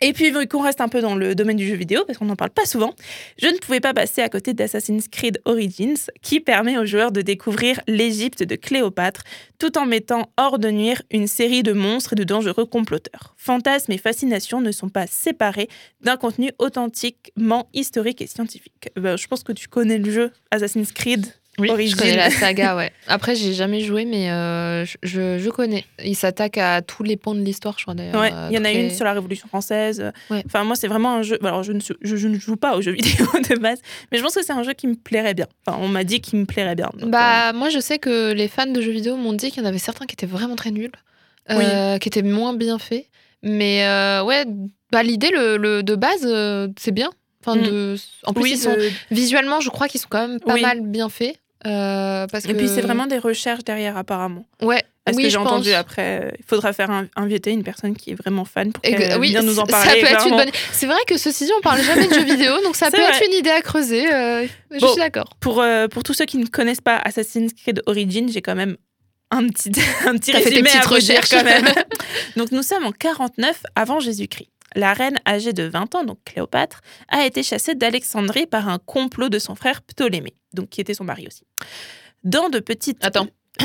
Et 0.00 0.12
puis, 0.12 0.30
vu 0.30 0.46
qu'on 0.48 0.62
reste 0.62 0.80
un 0.80 0.88
peu 0.88 1.00
dans 1.00 1.14
le 1.14 1.34
domaine 1.34 1.56
du 1.56 1.66
jeu 1.66 1.76
vidéo, 1.76 2.04
parce 2.04 2.18
qu'on 2.18 2.24
n'en 2.24 2.36
parle 2.36 2.50
pas 2.50 2.66
souvent, 2.66 2.94
je 3.40 3.46
ne 3.46 3.56
pouvais 3.58 3.80
pas 3.80 3.94
passer 3.94 4.22
à 4.22 4.28
côté 4.28 4.52
d'Assassin's 4.52 5.08
Creed 5.08 5.40
Origins, 5.44 5.96
qui 6.20 6.40
permet 6.40 6.76
aux 6.78 6.84
joueurs 6.84 7.12
de 7.12 7.22
découvrir 7.22 7.80
l'Égypte 7.86 8.42
de 8.42 8.56
Cléopâtre, 8.56 9.22
tout 9.58 9.78
en 9.78 9.86
mettant 9.86 10.30
hors 10.36 10.58
de 10.58 10.70
nuire 10.70 11.00
une 11.10 11.28
série 11.28 11.62
de 11.62 11.72
monstres 11.72 12.14
et 12.14 12.16
de 12.16 12.24
dangereux 12.24 12.66
comploteurs. 12.66 13.34
Fantasmes 13.36 13.92
et 13.92 13.98
fascination 13.98 14.60
ne 14.60 14.72
sont 14.72 14.88
pas 14.88 15.06
séparés 15.06 15.68
d'un 16.00 16.16
contenu 16.16 16.50
authentiquement 16.58 17.68
historique 17.72 18.20
et 18.20 18.26
scientifique. 18.26 18.90
Ben, 18.96 19.16
je 19.16 19.26
pense 19.28 19.44
que 19.44 19.52
tu 19.52 19.68
connais 19.68 19.98
le 19.98 20.10
jeu 20.10 20.32
Assassin's 20.50 20.92
Creed 20.92 21.26
oui, 21.58 21.88
je 21.88 21.96
connais 21.96 22.16
la 22.16 22.30
saga, 22.30 22.76
ouais. 22.76 22.92
Après, 23.06 23.34
j'ai 23.34 23.52
jamais 23.52 23.80
joué, 23.80 24.04
mais 24.04 24.30
euh, 24.30 24.84
je, 25.02 25.38
je, 25.38 25.50
connais. 25.50 25.84
Il 26.04 26.16
s'attaque 26.16 26.58
à 26.58 26.82
tous 26.82 27.02
les 27.02 27.16
pans 27.16 27.34
de 27.34 27.40
l'histoire, 27.40 27.76
je 27.78 27.84
crois 27.84 27.94
d'ailleurs. 27.94 28.20
Ouais, 28.20 28.32
il 28.50 28.56
y 28.56 28.58
en 28.58 28.64
a 28.64 28.72
une 28.72 28.90
sur 28.90 29.04
la 29.04 29.12
Révolution 29.12 29.48
française. 29.48 30.12
Enfin, 30.30 30.64
moi, 30.64 30.76
c'est 30.76 30.88
vraiment 30.88 31.14
un 31.14 31.22
jeu. 31.22 31.38
Alors, 31.42 31.62
je 31.62 31.72
ne, 31.72 31.80
je, 31.80 32.28
ne, 32.28 32.38
joue 32.38 32.56
pas 32.56 32.76
aux 32.76 32.82
jeux 32.82 32.92
vidéo 33.00 33.26
de 33.48 33.58
base, 33.58 33.80
mais 34.10 34.18
je 34.18 34.22
pense 34.22 34.34
que 34.34 34.44
c'est 34.44 34.52
un 34.52 34.62
jeu 34.62 34.72
qui 34.72 34.86
me 34.86 34.96
plairait 34.96 35.34
bien. 35.34 35.46
Enfin, 35.66 35.78
on 35.80 35.88
m'a 35.88 36.04
dit 36.04 36.20
qu'il 36.20 36.38
me 36.38 36.44
plairait 36.44 36.74
bien. 36.74 36.90
bah, 37.06 37.50
euh. 37.50 37.52
moi, 37.52 37.68
je 37.68 37.78
sais 37.78 37.98
que 37.98 38.32
les 38.32 38.48
fans 38.48 38.66
de 38.66 38.80
jeux 38.80 38.92
vidéo 38.92 39.16
m'ont 39.16 39.32
dit 39.32 39.50
qu'il 39.50 39.62
y 39.62 39.66
en 39.66 39.68
avait 39.68 39.78
certains 39.78 40.06
qui 40.06 40.14
étaient 40.14 40.26
vraiment 40.26 40.56
très 40.56 40.70
nuls, 40.70 40.92
euh, 41.50 41.98
qui 41.98 42.08
étaient 42.08 42.22
moins 42.22 42.54
bien 42.54 42.78
faits. 42.78 43.06
Mais 43.42 43.86
ouais, 44.22 44.44
bah, 44.90 45.02
l'idée 45.02 45.30
le, 45.30 45.56
le, 45.56 45.82
de 45.82 45.94
base, 45.94 46.26
c'est 46.78 46.92
bien. 46.92 47.10
Enfin, 47.46 47.58
mm. 47.58 47.62
de... 47.62 47.96
En 48.24 48.32
plus, 48.32 48.50
ils 48.50 48.58
sont... 48.58 48.74
visuellement, 49.10 49.60
je 49.60 49.68
crois 49.68 49.86
qu'ils 49.86 50.00
sont 50.00 50.08
quand 50.10 50.26
même 50.26 50.40
pas 50.40 50.56
mal 50.56 50.80
bien 50.80 51.08
faits. 51.08 51.36
Euh, 51.66 52.26
parce 52.26 52.44
et 52.44 52.54
puis 52.54 52.68
c'est 52.68 52.82
vraiment 52.82 53.06
des 53.06 53.18
recherches 53.18 53.64
derrière 53.64 53.96
apparemment. 53.96 54.46
Ouais. 54.60 54.82
Parce 55.04 55.18
oui, 55.18 55.24
que 55.24 55.28
j'ai 55.28 55.36
entendu 55.36 55.72
après, 55.72 56.22
euh, 56.22 56.30
il 56.38 56.44
faudra 56.46 56.72
faire 56.72 56.88
inviter 57.14 57.50
une 57.50 57.62
personne 57.62 57.94
qui 57.94 58.12
est 58.12 58.14
vraiment 58.14 58.46
fan 58.46 58.72
pour 58.72 58.80
qu'elle 58.80 59.18
oui, 59.18 59.36
nous 59.42 59.58
en 59.58 59.66
parler. 59.66 60.00
Ça 60.00 60.06
peut 60.06 60.14
être 60.14 60.26
une 60.26 60.36
bonne... 60.36 60.50
C'est 60.72 60.86
vrai 60.86 60.96
que 61.06 61.18
ceci 61.18 61.44
dit, 61.44 61.50
on 61.58 61.60
parle 61.60 61.82
jamais 61.82 62.06
de 62.06 62.14
jeux 62.14 62.24
vidéo, 62.24 62.54
donc 62.64 62.74
ça 62.74 62.90
peut 62.90 63.00
être 63.00 63.22
une 63.26 63.34
idée 63.34 63.50
à 63.50 63.60
creuser. 63.60 64.10
Euh, 64.10 64.46
je 64.70 64.86
suis 64.86 64.96
d'accord. 64.96 65.36
Pour, 65.40 65.62
pour 65.90 66.02
tous 66.04 66.14
ceux 66.14 66.24
qui 66.24 66.38
ne 66.38 66.46
connaissent 66.46 66.80
pas 66.80 66.96
Assassin's 66.96 67.52
Creed 67.52 67.82
Origins, 67.86 68.30
j'ai 68.32 68.40
quand 68.40 68.54
même 68.54 68.78
un 69.30 69.46
petit, 69.48 69.72
un 70.06 70.16
petit 70.16 70.32
résumé 70.32 70.70
à 70.70 70.80
recherche 70.80 71.30
quand 71.30 71.44
même. 71.44 71.66
donc 72.36 72.52
nous 72.52 72.62
sommes 72.62 72.84
en 72.84 72.92
49 72.92 73.62
avant 73.74 74.00
Jésus-Christ 74.00 74.48
la 74.74 74.92
reine 74.94 75.18
âgée 75.26 75.52
de 75.52 75.64
20 75.64 75.94
ans, 75.94 76.04
donc 76.04 76.18
Cléopâtre, 76.24 76.80
a 77.08 77.24
été 77.24 77.42
chassée 77.42 77.74
d'Alexandrie 77.74 78.46
par 78.46 78.68
un 78.68 78.78
complot 78.78 79.28
de 79.28 79.38
son 79.38 79.54
frère 79.54 79.82
Ptolémée, 79.82 80.34
donc 80.52 80.70
qui 80.70 80.80
était 80.80 80.94
son 80.94 81.04
mari 81.04 81.26
aussi. 81.26 81.44
Dans 82.22 82.48
de 82.48 82.58
petites... 82.58 83.04
Attends. 83.04 83.28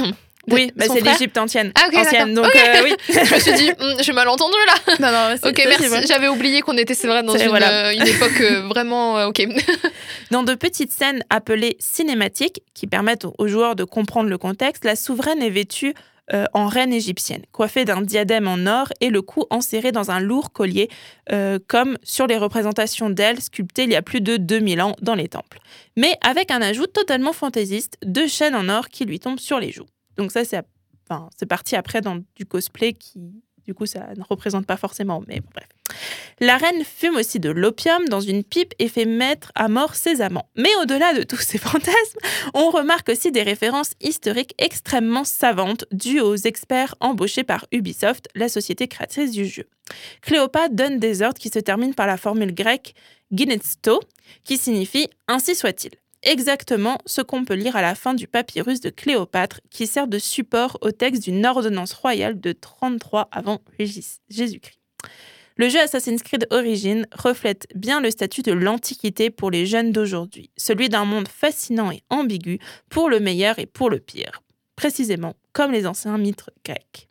Oui, 0.51 0.71
bah 0.75 0.85
c'est 0.91 1.01
l'Égypte 1.01 1.37
ancienne. 1.37 1.71
Ah, 1.75 1.89
ancienne 1.93 2.33
donc 2.33 2.45
euh, 2.45 2.83
oui. 2.83 2.93
je 3.09 3.35
me 3.35 3.39
suis 3.39 3.53
dit, 3.53 3.69
hmm, 3.71 4.01
j'ai 4.01 4.13
mal 4.13 4.27
entendu 4.27 4.55
là. 4.65 4.95
Non, 4.99 5.11
non, 5.11 5.35
ok, 5.43 5.63
merci. 5.67 6.07
J'avais 6.07 6.27
oublié 6.27 6.61
qu'on 6.61 6.77
était, 6.77 6.93
c'est 6.93 7.07
vrai, 7.07 7.23
dans 7.23 7.37
une, 7.37 7.53
euh, 7.53 7.91
une, 7.91 8.07
époque 8.07 8.41
euh, 8.41 8.61
vraiment. 8.67 9.27
ok. 9.27 9.45
dans 10.31 10.43
de 10.43 10.55
petites 10.55 10.91
scènes 10.91 11.23
appelées 11.29 11.77
cinématiques, 11.79 12.61
qui 12.73 12.87
permettent 12.87 13.27
aux 13.37 13.47
joueurs 13.47 13.75
de 13.75 13.83
comprendre 13.83 14.29
le 14.29 14.37
contexte, 14.37 14.85
la 14.85 14.95
souveraine 14.95 15.41
est 15.41 15.49
vêtue 15.49 15.93
euh, 16.33 16.45
en 16.53 16.67
reine 16.67 16.93
égyptienne, 16.93 17.43
coiffée 17.51 17.85
d'un 17.85 18.01
diadème 18.01 18.47
en 18.47 18.65
or 18.67 18.89
et 19.01 19.09
le 19.09 19.21
cou 19.21 19.45
enserré 19.49 19.91
dans 19.91 20.11
un 20.11 20.19
lourd 20.19 20.51
collier, 20.51 20.89
euh, 21.31 21.59
comme 21.67 21.97
sur 22.03 22.27
les 22.27 22.37
représentations 22.37 23.09
d'elle 23.09 23.41
sculptées 23.41 23.83
il 23.83 23.91
y 23.91 23.95
a 23.95 24.01
plus 24.01 24.21
de 24.21 24.37
2000 24.37 24.81
ans 24.81 24.95
dans 25.01 25.15
les 25.15 25.27
temples. 25.27 25.59
Mais 25.97 26.13
avec 26.21 26.51
un 26.51 26.61
ajout 26.61 26.87
totalement 26.87 27.33
fantaisiste, 27.33 27.97
deux 28.05 28.27
chaînes 28.27 28.55
en 28.55 28.69
or 28.69 28.89
qui 28.89 29.05
lui 29.05 29.19
tombent 29.19 29.39
sur 29.39 29.59
les 29.59 29.71
joues. 29.71 29.87
Donc 30.17 30.31
ça, 30.31 30.45
c'est 30.45 30.61
enfin, 31.09 31.29
parti 31.47 31.75
après 31.75 32.01
dans 32.01 32.19
du 32.35 32.45
cosplay 32.45 32.93
qui, 32.93 33.41
du 33.65 33.73
coup, 33.73 33.85
ça 33.85 34.07
ne 34.15 34.23
représente 34.27 34.65
pas 34.65 34.77
forcément, 34.77 35.23
mais 35.27 35.41
bref. 35.53 35.67
La 36.39 36.57
reine 36.57 36.83
fume 36.83 37.15
aussi 37.15 37.39
de 37.39 37.49
l'opium 37.49 38.07
dans 38.07 38.21
une 38.21 38.43
pipe 38.43 38.73
et 38.79 38.87
fait 38.87 39.05
mettre 39.05 39.51
à 39.55 39.67
mort 39.67 39.95
ses 39.95 40.21
amants. 40.21 40.47
Mais 40.55 40.69
au-delà 40.81 41.13
de 41.13 41.23
tous 41.23 41.37
ces 41.41 41.57
fantasmes, 41.59 42.19
on 42.53 42.69
remarque 42.69 43.09
aussi 43.09 43.31
des 43.31 43.43
références 43.43 43.91
historiques 44.01 44.53
extrêmement 44.57 45.23
savantes 45.23 45.85
dues 45.91 46.21
aux 46.21 46.35
experts 46.35 46.95
embauchés 46.99 47.43
par 47.43 47.65
Ubisoft, 47.71 48.29
la 48.35 48.49
société 48.49 48.87
créatrice 48.87 49.31
du 49.31 49.45
jeu. 49.45 49.67
Cléopâtre 50.21 50.75
donne 50.75 50.99
des 50.99 51.21
ordres 51.21 51.39
qui 51.39 51.49
se 51.49 51.59
terminent 51.59 51.93
par 51.93 52.07
la 52.07 52.17
formule 52.17 52.53
grecque 52.53 52.93
Ginesto, 53.31 53.99
qui 54.43 54.57
signifie 54.57 55.07
ainsi 55.27 55.55
soit-il 55.55 55.91
exactement 56.23 56.97
ce 57.05 57.21
qu'on 57.21 57.45
peut 57.45 57.53
lire 57.53 57.75
à 57.75 57.81
la 57.81 57.95
fin 57.95 58.13
du 58.13 58.27
papyrus 58.27 58.81
de 58.81 58.89
Cléopâtre, 58.89 59.61
qui 59.69 59.87
sert 59.87 60.07
de 60.07 60.19
support 60.19 60.77
au 60.81 60.91
texte 60.91 61.23
d'une 61.23 61.45
ordonnance 61.45 61.93
royale 61.93 62.39
de 62.39 62.51
33 62.51 63.29
avant 63.31 63.61
Jésus-Christ. 63.79 64.79
Le 65.57 65.67
jeu 65.67 65.79
Assassin's 65.79 66.23
Creed 66.23 66.47
Origins 66.51 67.05
reflète 67.11 67.67
bien 67.75 67.99
le 67.99 68.11
statut 68.11 68.43
de 68.43 68.53
l'Antiquité 68.53 69.29
pour 69.29 69.51
les 69.51 69.65
jeunes 69.65 69.91
d'aujourd'hui, 69.91 70.51
celui 70.55 70.87
d'un 70.87 71.03
monde 71.03 71.27
fascinant 71.27 71.91
et 71.91 72.01
ambigu, 72.09 72.59
pour 72.89 73.09
le 73.09 73.19
meilleur 73.19 73.59
et 73.59 73.65
pour 73.65 73.89
le 73.89 73.99
pire, 73.99 74.41
précisément 74.77 75.35
comme 75.51 75.73
les 75.73 75.85
anciens 75.85 76.17
mythes 76.17 76.49
grecs. 76.63 77.09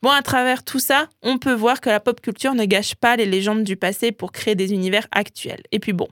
Bon, 0.00 0.10
à 0.10 0.22
travers 0.22 0.64
tout 0.64 0.78
ça, 0.78 1.08
on 1.22 1.38
peut 1.38 1.52
voir 1.52 1.80
que 1.80 1.90
la 1.90 2.00
pop 2.00 2.20
culture 2.20 2.54
ne 2.54 2.64
gâche 2.64 2.94
pas 2.94 3.16
les 3.16 3.26
légendes 3.26 3.64
du 3.64 3.76
passé 3.76 4.12
pour 4.12 4.32
créer 4.32 4.54
des 4.54 4.72
univers 4.72 5.06
actuels. 5.12 5.62
Et 5.72 5.78
puis 5.78 5.92
bon, 5.92 6.08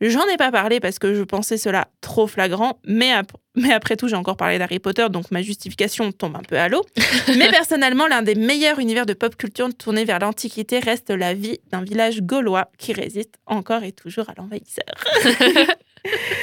J'en 0.00 0.26
ai 0.28 0.36
pas 0.36 0.50
parlé 0.50 0.78
parce 0.78 0.98
que 0.98 1.14
je 1.14 1.22
pensais 1.22 1.56
cela 1.56 1.88
trop 2.02 2.26
flagrant, 2.26 2.78
mais, 2.84 3.12
mais 3.54 3.72
après 3.72 3.96
tout, 3.96 4.08
j'ai 4.08 4.16
encore 4.16 4.36
parlé 4.36 4.58
d'Harry 4.58 4.78
Potter, 4.78 5.06
donc 5.10 5.30
ma 5.30 5.40
justification 5.40 6.12
tombe 6.12 6.36
un 6.36 6.42
peu 6.42 6.58
à 6.58 6.68
l'eau. 6.68 6.84
mais 7.38 7.48
personnellement, 7.50 8.06
l'un 8.06 8.22
des 8.22 8.34
meilleurs 8.34 8.78
univers 8.78 9.06
de 9.06 9.14
pop 9.14 9.36
culture 9.36 9.68
tournés 9.74 10.04
vers 10.04 10.18
l'Antiquité 10.18 10.80
reste 10.80 11.10
la 11.10 11.32
vie 11.32 11.58
d'un 11.70 11.82
village 11.82 12.20
gaulois 12.20 12.70
qui 12.76 12.92
résiste 12.92 13.36
encore 13.46 13.84
et 13.84 13.92
toujours 13.92 14.28
à 14.28 14.34
l'envahisseur. 14.36 14.84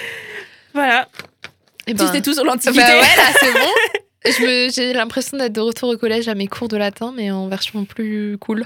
voilà. 0.74 1.08
Et 1.86 1.92
eh 1.92 1.94
ben, 1.94 2.06
tu 2.06 2.12
sais 2.12 2.22
tout 2.22 2.34
sur 2.34 2.46
l'Antiquité. 2.46 2.80
Bah 2.80 3.00
ouais, 3.00 3.34
c'est 3.40 3.54
bon. 3.54 4.00
J'ai 4.26 4.94
l'impression 4.94 5.38
d'être 5.38 5.54
de 5.54 5.62
retour 5.62 5.90
au 5.90 5.98
collège 5.98 6.28
à 6.28 6.36
mes 6.36 6.48
cours 6.48 6.68
de 6.68 6.78
latin, 6.78 7.14
mais 7.16 7.32
en 7.32 7.48
version 7.48 7.86
plus 7.86 8.38
cool. 8.40 8.64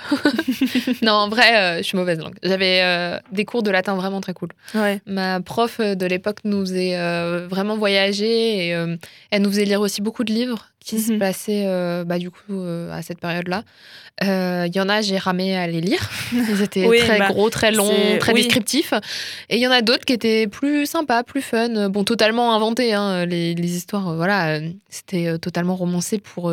non, 1.02 1.14
en 1.14 1.30
vrai, 1.30 1.58
euh, 1.58 1.78
je 1.78 1.84
suis 1.84 1.98
mauvaise 1.98 2.20
langue. 2.20 2.36
J'avais 2.44 2.82
euh, 2.84 3.18
des 3.32 3.46
cours 3.46 3.64
de 3.64 3.72
latin 3.72 3.96
vraiment 3.96 4.22
très 4.22 4.34
cool. 4.34 4.50
Ouais. 4.76 5.02
Ma 5.06 5.42
prof 5.42 5.80
de 5.80 6.06
l'époque 6.06 6.40
nous 6.44 6.62
faisait 6.62 6.98
euh, 6.98 7.48
vraiment 7.50 7.78
voyager 7.78 8.68
et 8.68 8.76
elle 9.32 9.42
nous 9.42 9.50
faisait 9.50 9.66
lire 9.66 9.82
aussi 9.82 10.02
beaucoup 10.02 10.24
de 10.24 10.34
livres 10.34 10.68
qui 10.80 11.00
se 11.00 11.14
mhm. 11.14 11.20
passaient 11.20 12.04
bah, 12.06 12.18
du 12.18 12.30
coup 12.32 12.62
à 12.92 13.02
cette 13.02 13.20
période-là. 13.20 13.64
Il 14.20 14.30
euh, 14.30 14.68
y 14.74 14.80
en 14.80 14.90
a, 14.90 15.02
j'ai 15.02 15.18
ramé 15.18 15.56
à 15.56 15.68
les 15.68 15.80
lire. 15.80 16.10
Ils 16.34 16.64
étaient 16.64 16.88
très 16.88 17.20
bah, 17.20 17.28
gros, 17.28 17.52
très 17.52 17.72
longs, 17.72 18.18
très 18.20 18.34
descriptifs. 18.34 18.94
Et 19.50 19.58
il 19.58 19.62
y 19.62 19.68
en 19.68 19.72
a 19.72 19.84
d'autres 19.84 20.06
qui 20.06 20.14
étaient 20.14 20.48
plus 20.48 20.88
sympas, 20.88 21.22
plus 21.22 21.44
fun. 21.44 21.90
Bon, 21.90 22.04
totalement 22.04 22.56
inventés. 22.56 22.94
Hein, 22.96 23.28
les, 23.28 23.54
histoires, 23.54 24.10
euh, 24.10 24.16
voilà, 24.16 24.56
euh, 24.56 24.72
c'était 24.90 25.38
totalement 25.48 25.75
romancé 25.75 26.20
pour, 26.20 26.51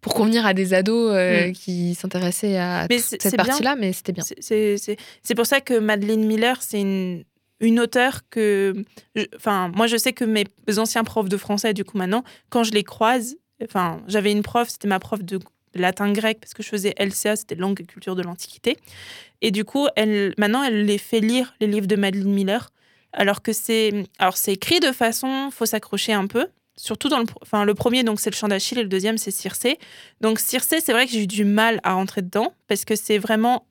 pour 0.00 0.14
convenir 0.14 0.46
à 0.46 0.54
des 0.54 0.72
ados 0.72 1.12
mm. 1.12 1.52
qui 1.52 1.94
s'intéressaient 1.94 2.58
à 2.58 2.86
cette 2.88 3.36
partie-là, 3.36 3.74
mais 3.76 3.92
c'était 3.92 4.12
bien. 4.12 4.24
C'est 4.40 5.34
pour 5.34 5.46
ça 5.46 5.60
que 5.60 5.78
Madeleine 5.78 6.24
Miller, 6.24 6.62
c'est 6.62 6.80
une, 6.80 7.24
une 7.60 7.78
auteure 7.80 8.22
que. 8.30 8.74
Enfin, 9.36 9.70
moi, 9.74 9.86
je 9.86 9.96
sais 9.96 10.12
que 10.12 10.24
mes 10.24 10.46
anciens 10.78 11.04
profs 11.04 11.28
de 11.28 11.36
français, 11.36 11.74
du 11.74 11.84
coup, 11.84 11.98
maintenant, 11.98 12.24
quand 12.48 12.64
je 12.64 12.72
les 12.72 12.84
croise, 12.84 13.36
enfin, 13.62 14.00
j'avais 14.08 14.32
une 14.32 14.42
prof, 14.42 14.68
c'était 14.68 14.88
ma 14.88 14.98
prof 14.98 15.22
de 15.22 15.38
latin 15.74 16.12
grec 16.12 16.38
parce 16.40 16.54
que 16.54 16.62
je 16.62 16.68
faisais 16.68 16.94
LCA, 16.98 17.36
c'était 17.36 17.54
langue 17.54 17.80
et 17.80 17.84
culture 17.84 18.16
de 18.16 18.22
l'Antiquité. 18.22 18.76
Et 19.42 19.50
du 19.50 19.64
coup, 19.64 19.86
elle, 19.96 20.34
maintenant, 20.38 20.62
elle 20.62 20.84
les 20.84 20.98
fait 20.98 21.20
lire 21.20 21.54
les 21.60 21.66
livres 21.66 21.86
de 21.86 21.96
Madeleine 21.96 22.32
Miller. 22.32 22.70
Alors 23.12 23.42
que 23.42 23.52
c'est, 23.52 24.04
alors 24.18 24.36
c'est 24.36 24.52
écrit 24.52 24.80
de 24.80 24.92
façon, 24.92 25.50
faut 25.50 25.66
s'accrocher 25.66 26.12
un 26.12 26.26
peu. 26.26 26.46
Surtout 26.80 27.08
dans 27.08 27.18
le, 27.18 27.26
enfin 27.42 27.64
le 27.64 27.74
premier 27.74 28.04
donc 28.04 28.20
c'est 28.20 28.30
le 28.30 28.34
chant 28.34 28.48
d'Achille 28.48 28.78
et 28.78 28.82
le 28.82 28.88
deuxième 28.88 29.18
c'est 29.18 29.30
Circé. 29.30 29.78
Donc 30.22 30.40
Circé, 30.40 30.80
c'est 30.80 30.92
vrai 30.92 31.06
que 31.06 31.12
j'ai 31.12 31.22
eu 31.22 31.26
du 31.26 31.44
mal 31.44 31.80
à 31.82 31.92
rentrer 31.92 32.22
dedans 32.22 32.54
parce 32.68 32.86
que 32.86 32.96
c'est 32.96 33.18
vraiment 33.18 33.66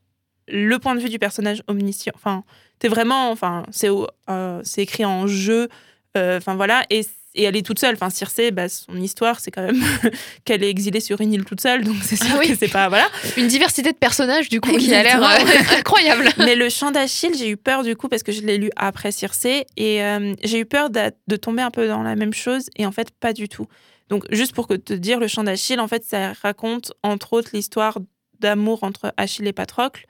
le 0.47 0.77
point 0.77 0.93
de 0.93 0.99
vue 0.99 1.09
du 1.09 1.17
personnage 1.17 1.63
omniscient. 1.67 2.13
Enfin, 2.15 2.43
c'est 2.81 2.87
vraiment, 2.87 3.31
enfin 3.31 3.65
c'est 3.71 3.89
euh, 4.29 4.61
c'est 4.63 4.83
écrit 4.83 5.05
en 5.05 5.25
jeu. 5.25 5.69
Euh, 6.17 6.37
enfin 6.37 6.55
voilà 6.55 6.83
et 6.89 7.03
et 7.35 7.43
elle 7.43 7.55
est 7.55 7.61
toute 7.65 7.79
seule. 7.79 7.93
Enfin, 7.95 8.09
Circé, 8.09 8.51
bah, 8.51 8.67
son 8.69 8.95
histoire, 8.99 9.39
c'est 9.39 9.51
quand 9.51 9.61
même 9.63 9.81
qu'elle 10.45 10.63
est 10.63 10.69
exilée 10.69 10.99
sur 10.99 11.21
une 11.21 11.31
île 11.33 11.45
toute 11.45 11.61
seule, 11.61 11.83
donc 11.83 11.95
c'est 12.03 12.15
sûr 12.15 12.27
Ah 12.33 12.37
oui. 12.39 12.47
que 12.49 12.55
c'est 12.55 12.67
pas 12.71 12.89
voilà. 12.89 13.07
Une 13.37 13.47
diversité 13.47 13.91
de 13.91 13.97
personnages, 13.97 14.49
du 14.49 14.59
coup, 14.61 14.75
qui 14.77 14.93
a 14.93 15.03
l'air 15.03 15.21
euh, 15.23 15.27
incroyable. 15.77 16.29
Mais 16.39 16.55
le 16.55 16.69
chant 16.69 16.91
d'Achille, 16.91 17.33
j'ai 17.37 17.49
eu 17.49 17.57
peur 17.57 17.83
du 17.83 17.95
coup 17.95 18.07
parce 18.09 18.23
que 18.23 18.31
je 18.31 18.41
l'ai 18.41 18.57
lu 18.57 18.69
après 18.75 19.11
Circé 19.11 19.65
et 19.77 20.03
euh, 20.03 20.33
j'ai 20.43 20.59
eu 20.59 20.65
peur 20.65 20.89
d'a- 20.89 21.11
de 21.27 21.35
tomber 21.35 21.61
un 21.61 21.71
peu 21.71 21.87
dans 21.87 22.03
la 22.03 22.15
même 22.15 22.33
chose 22.33 22.65
et 22.77 22.85
en 22.85 22.91
fait 22.91 23.09
pas 23.19 23.33
du 23.33 23.47
tout. 23.47 23.67
Donc 24.09 24.23
juste 24.31 24.53
pour 24.53 24.67
que 24.67 24.73
te 24.73 24.93
dire, 24.93 25.19
le 25.19 25.27
chant 25.27 25.43
d'Achille, 25.43 25.79
en 25.79 25.87
fait, 25.87 26.03
ça 26.03 26.33
raconte 26.41 26.93
entre 27.03 27.33
autres 27.33 27.51
l'histoire 27.53 27.99
d'amour 28.39 28.83
entre 28.83 29.13
Achille 29.17 29.45
et 29.47 29.53
Patrocle. 29.53 30.05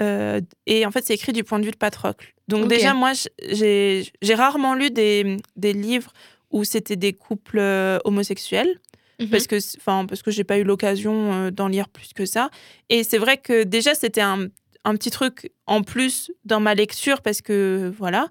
Euh, 0.00 0.40
et 0.66 0.86
en 0.86 0.90
fait, 0.90 1.04
c'est 1.04 1.14
écrit 1.14 1.32
du 1.32 1.44
point 1.44 1.58
de 1.58 1.64
vue 1.64 1.70
de 1.70 1.76
Patrocle. 1.76 2.34
Donc 2.48 2.68
déjà, 2.68 2.94
moi, 2.94 3.12
j'ai 3.52 4.04
rarement 4.34 4.74
lu 4.74 4.90
des, 4.90 5.36
des 5.56 5.72
livres 5.72 6.12
où 6.50 6.64
c'était 6.64 6.96
des 6.96 7.12
couples 7.12 7.58
euh, 7.58 7.98
homosexuels. 8.04 8.80
Mhm. 9.20 9.30
parce 9.30 9.48
que 9.48 9.56
enfin 9.78 10.06
parce 10.06 10.22
que 10.22 10.30
j'ai 10.30 10.44
pas 10.44 10.58
eu 10.58 10.62
l'occasion 10.62 11.32
euh, 11.32 11.50
d'en 11.50 11.68
lire 11.68 11.88
plus 11.88 12.12
que 12.12 12.24
ça. 12.24 12.50
Et 12.88 13.02
c'est 13.02 13.18
vrai 13.18 13.36
que 13.36 13.64
déjà 13.64 13.94
c'était 13.94 14.20
un, 14.20 14.46
un 14.84 14.94
petit 14.94 15.10
truc 15.10 15.50
en 15.66 15.82
plus 15.82 16.30
dans 16.44 16.60
ma 16.60 16.74
lecture 16.74 17.20
parce 17.20 17.42
que 17.42 17.92
voilà. 17.98 18.28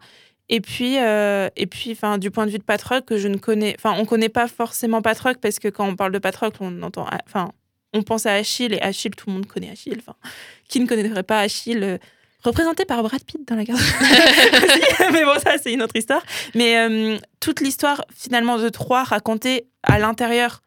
Et 0.49 0.61
puis 0.61 0.97
euh, 0.97 1.49
et 1.57 1.67
puis 1.67 1.91
enfin 1.91 2.17
du 2.17 2.31
point 2.31 2.45
de 2.45 2.51
vue 2.51 2.57
de 2.57 2.63
Patrocle 2.63 3.03
que 3.03 3.17
je 3.17 3.27
ne 3.27 3.35
connais 3.35 3.75
enfin 3.77 3.95
on 3.99 4.05
connaît 4.05 4.29
pas 4.29 4.47
forcément 4.47 5.01
Patrocle 5.01 5.39
parce 5.41 5.59
que 5.59 5.67
quand 5.67 5.85
on 5.85 5.97
parle 5.97 6.13
de 6.13 6.19
Patrocle 6.19 6.57
on 6.61 6.81
entend 6.81 7.05
enfin 7.25 7.51
on 7.93 8.01
pense 8.01 8.25
à 8.25 8.33
Achille 8.33 8.73
et 8.73 8.81
Achille 8.81 9.11
tout 9.11 9.25
le 9.27 9.33
monde 9.33 9.45
connaît 9.45 9.71
Achille 9.71 9.97
enfin 9.99 10.15
qui 10.69 10.79
ne 10.79 10.87
connaîtrait 10.87 11.23
pas 11.23 11.41
Achille 11.41 11.99
représenté 12.47 12.85
par 12.85 13.03
Brad 13.03 13.23
Pitt 13.23 13.47
dans 13.47 13.55
la 13.55 13.63
garde 13.63 13.79
mais 15.13 15.23
bon 15.23 15.39
ça 15.39 15.57
c'est 15.61 15.71
une 15.73 15.81
autre 15.81 15.95
histoire 15.95 16.23
mais 16.55 16.77
euh, 16.77 17.17
toute 17.39 17.61
l'histoire 17.61 18.03
finalement 18.15 18.57
de 18.57 18.69
Troie 18.69 19.03
racontée 19.03 19.67
à 19.83 19.99
l'intérieur 19.99 20.61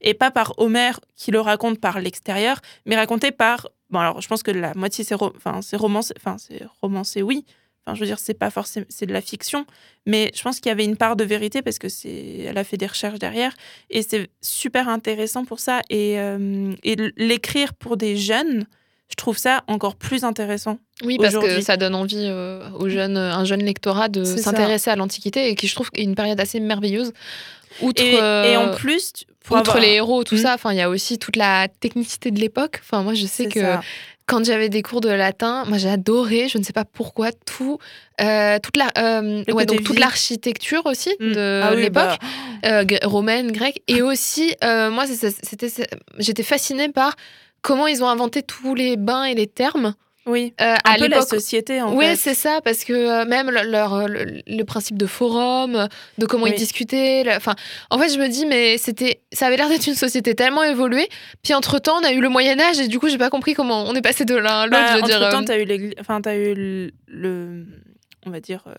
et 0.00 0.14
pas 0.14 0.30
par 0.30 0.52
Homère 0.58 1.00
qui 1.16 1.30
le 1.30 1.40
raconte 1.40 1.80
par 1.80 1.98
l'extérieur, 2.00 2.60
mais 2.84 2.96
raconté 2.96 3.32
par. 3.32 3.66
Bon, 3.88 3.98
alors 3.98 4.20
je 4.20 4.28
pense 4.28 4.42
que 4.42 4.50
la 4.50 4.74
moitié 4.74 5.04
c'est 5.04 5.14
ro- 5.14 5.32
romancé, 5.72 6.12
enfin 6.18 6.36
c'est 6.38 6.62
romancé, 6.82 7.22
oui. 7.22 7.46
Enfin, 7.86 7.94
je 7.94 8.00
veux 8.00 8.06
dire, 8.06 8.18
c'est 8.18 8.34
pas 8.34 8.50
forcément, 8.50 8.84
c'est 8.90 9.06
de 9.06 9.12
la 9.14 9.22
fiction, 9.22 9.64
mais 10.04 10.30
je 10.34 10.42
pense 10.42 10.60
qu'il 10.60 10.68
y 10.68 10.72
avait 10.72 10.84
une 10.84 10.98
part 10.98 11.16
de 11.16 11.24
vérité 11.24 11.62
parce 11.62 11.78
que 11.78 11.88
c'est, 11.88 12.40
elle 12.46 12.58
a 12.58 12.64
fait 12.64 12.76
des 12.76 12.86
recherches 12.86 13.18
derrière 13.18 13.54
et 13.88 14.02
c'est 14.02 14.28
super 14.42 14.88
intéressant 14.90 15.44
pour 15.46 15.60
ça 15.60 15.80
et, 15.88 16.20
euh, 16.20 16.72
et 16.82 16.96
l'écrire 17.16 17.72
pour 17.72 17.96
des 17.96 18.16
jeunes, 18.18 18.66
je 19.08 19.14
trouve 19.16 19.38
ça 19.38 19.62
encore 19.68 19.94
plus 19.96 20.24
intéressant. 20.24 20.78
Oui, 21.04 21.18
parce 21.20 21.36
que 21.36 21.60
ça 21.60 21.76
donne 21.76 21.94
envie 21.94 22.24
euh, 22.26 22.68
aux 22.78 22.88
jeunes, 22.88 23.16
un 23.16 23.44
jeune 23.44 23.62
lectorat 23.62 24.08
de 24.08 24.24
s'intéresser 24.24 24.90
à 24.90 24.96
l'Antiquité 24.96 25.48
et 25.48 25.54
qui, 25.54 25.68
je 25.68 25.74
trouve, 25.74 25.90
est 25.94 26.02
une 26.02 26.14
période 26.14 26.40
assez 26.40 26.58
merveilleuse. 26.60 27.12
Outre, 27.82 28.02
Et, 28.02 28.14
et 28.14 28.56
en 28.56 28.68
euh, 28.68 28.74
plus, 28.74 29.12
outre 29.50 29.58
avoir- 29.58 29.78
les 29.80 29.92
héros, 29.92 30.24
tout 30.24 30.36
Mm. 30.36 30.38
ça, 30.38 30.54
enfin, 30.54 30.72
il 30.72 30.78
y 30.78 30.80
a 30.80 30.88
aussi 30.88 31.18
toute 31.18 31.36
la 31.36 31.68
technicité 31.68 32.30
de 32.30 32.40
l'époque. 32.40 32.80
Enfin, 32.82 33.02
moi, 33.02 33.12
je 33.14 33.26
sais 33.26 33.46
que 33.46 33.60
ça. 33.60 33.80
quand 34.26 34.44
j'avais 34.44 34.70
des 34.70 34.80
cours 34.82 35.02
de 35.02 35.10
latin, 35.10 35.64
moi, 35.66 35.76
j'ai 35.78 35.90
adoré, 35.90 36.48
je 36.48 36.56
ne 36.58 36.64
sais 36.64 36.72
pas 36.72 36.86
pourquoi, 36.86 37.30
tout, 37.32 37.78
euh, 38.22 38.58
toute 38.62 38.76
la, 38.78 38.88
euh, 38.98 39.44
ouais, 39.52 39.66
donc 39.66 39.84
toute 39.84 39.98
l'architecture 40.00 40.84
aussi 40.86 41.10
Mm. 41.20 41.32
de 41.32 41.60
Ah 41.62 41.70
oui, 41.74 41.82
l'époque, 41.82 42.18
bah, 42.62 42.68
euh, 42.80 42.84
gr- 42.84 43.04
romaine, 43.06 43.52
grecque, 43.52 43.82
et 43.88 44.00
aussi, 44.02 44.54
euh, 44.64 44.90
moi, 44.90 45.04
j'étais 46.18 46.42
fascinée 46.42 46.88
par 46.88 47.14
comment 47.62 47.86
ils 47.86 48.02
ont 48.02 48.08
inventé 48.08 48.42
tous 48.42 48.74
les 48.74 48.96
bains 48.96 49.24
et 49.24 49.34
les 49.34 49.46
termes 49.46 49.94
oui. 50.28 50.54
euh, 50.60 50.74
Un 50.84 50.92
à 50.94 50.98
peu 50.98 51.06
la 51.06 51.22
société 51.22 51.80
en 51.80 51.94
Oui, 51.94 52.16
c'est 52.16 52.34
ça, 52.34 52.60
parce 52.64 52.82
que 52.82 52.92
euh, 52.92 53.24
même 53.26 53.48
le, 53.48 53.62
leur- 53.70 54.08
le, 54.08 54.40
le 54.44 54.64
principe 54.64 54.98
de 54.98 55.06
forum, 55.06 55.76
euh, 55.76 55.86
de 56.18 56.26
comment 56.26 56.46
ils 56.48 56.54
discutaient, 56.56 57.22
le- 57.22 57.30
enfin, 57.36 57.54
en 57.90 57.98
fait, 58.00 58.08
je 58.12 58.18
me 58.18 58.26
dis, 58.26 58.44
mais 58.44 58.76
c'était, 58.76 59.20
ça 59.32 59.46
avait 59.46 59.56
l'air 59.56 59.68
d'être 59.68 59.86
une 59.86 59.94
société 59.94 60.34
tellement 60.34 60.64
évoluée. 60.64 61.08
Puis 61.44 61.54
entre 61.54 61.78
temps, 61.78 62.00
on 62.00 62.04
a 62.04 62.10
eu 62.10 62.20
le 62.20 62.28
Moyen 62.28 62.58
Âge 62.58 62.80
et 62.80 62.88
du 62.88 62.98
coup, 62.98 63.08
j'ai 63.08 63.18
pas 63.18 63.30
compris 63.30 63.54
comment 63.54 63.84
on 63.84 63.94
est 63.94 64.02
passé 64.02 64.24
de 64.24 64.34
l'un 64.34 64.62
à 64.62 64.66
l'autre. 64.66 64.82
Bah, 65.00 65.00
dire, 65.06 65.16
entre-temps, 65.22 65.42
euh, 65.42 65.44
t'as 65.46 65.58
eu 65.58 65.64
l'église, 65.64 65.94
enfin, 66.00 66.20
t'as 66.20 66.34
eu 66.34 66.54
le, 66.54 66.90
le- 67.06 67.64
on 68.26 68.30
va 68.30 68.40
dire, 68.40 68.64
euh, 68.66 68.74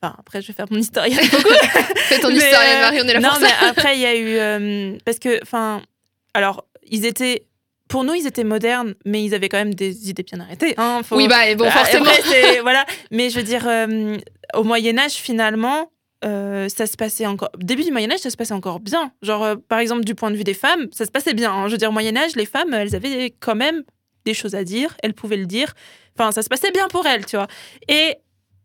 enfin, 0.00 0.14
après, 0.20 0.40
je 0.40 0.46
vais 0.46 0.52
faire 0.52 0.66
mon 0.70 0.78
historien. 0.78 1.16
fais 1.96 2.20
ton 2.20 2.28
mais, 2.28 2.36
historienne, 2.36 2.76
euh, 2.76 2.80
Marie, 2.80 3.00
on 3.02 3.08
est 3.08 3.14
là 3.14 3.18
non, 3.20 3.30
pour 3.30 3.40
mais 3.40 3.48
ça. 3.48 3.54
après, 3.70 3.96
il 3.96 4.02
y 4.02 4.06
a 4.06 4.14
eu, 4.14 4.36
euh, 4.36 4.96
parce 5.04 5.18
que, 5.18 5.40
enfin, 5.42 5.82
alors, 6.32 6.64
ils 6.88 7.06
étaient, 7.06 7.46
pour 7.94 8.02
nous, 8.02 8.14
ils 8.14 8.26
étaient 8.26 8.42
modernes, 8.42 8.94
mais 9.04 9.22
ils 9.24 9.34
avaient 9.36 9.48
quand 9.48 9.56
même 9.64 9.74
des 9.74 10.10
idées 10.10 10.24
bien 10.24 10.40
arrêtées. 10.40 10.74
Hein, 10.78 11.02
faut- 11.04 11.16
Oui, 11.16 11.28
bah, 11.28 11.48
et 11.48 11.54
bon, 11.54 11.64
Bah, 11.66 11.70
forcément. 11.70 12.04
après, 12.06 12.60
voilà. 12.62 12.84
Mais 13.12 13.30
je 13.30 13.36
veux 13.36 13.44
dire, 13.44 13.68
euh, 13.68 14.16
au 14.54 14.64
Moyen 14.64 14.98
Âge, 14.98 15.12
finalement, 15.12 15.92
euh, 16.24 16.68
ça 16.68 16.86
se 16.88 16.96
passait 16.96 17.26
encore. 17.26 17.50
Début 17.56 17.84
du 17.84 17.92
Moyen 17.92 18.10
Âge, 18.10 18.18
ça 18.18 18.30
se 18.30 18.36
passait 18.36 18.52
encore 18.54 18.80
bien. 18.80 19.12
Genre, 19.22 19.44
euh, 19.44 19.54
par 19.68 19.78
exemple, 19.78 20.02
du 20.04 20.16
point 20.16 20.32
de 20.32 20.36
vue 20.36 20.42
des 20.42 20.54
femmes, 20.54 20.88
ça 20.90 21.04
se 21.04 21.12
passait 21.12 21.34
bien. 21.34 21.52
hein. 21.52 21.66
Je 21.68 21.72
veux 21.72 21.78
dire, 21.78 21.90
au 21.90 21.92
Moyen 21.92 22.16
Âge, 22.16 22.34
les 22.34 22.46
femmes, 22.46 22.74
elles 22.74 22.96
avaient 22.96 23.32
quand 23.38 23.54
même 23.54 23.84
des 24.24 24.34
choses 24.34 24.56
à 24.56 24.64
dire. 24.64 24.96
Elles 25.04 25.14
pouvaient 25.14 25.36
le 25.36 25.46
dire. 25.46 25.72
Enfin, 26.18 26.32
ça 26.32 26.42
se 26.42 26.48
passait 26.48 26.72
bien 26.72 26.88
pour 26.88 27.06
elles, 27.06 27.24
tu 27.26 27.36
vois. 27.36 27.46
Et 27.88 28.16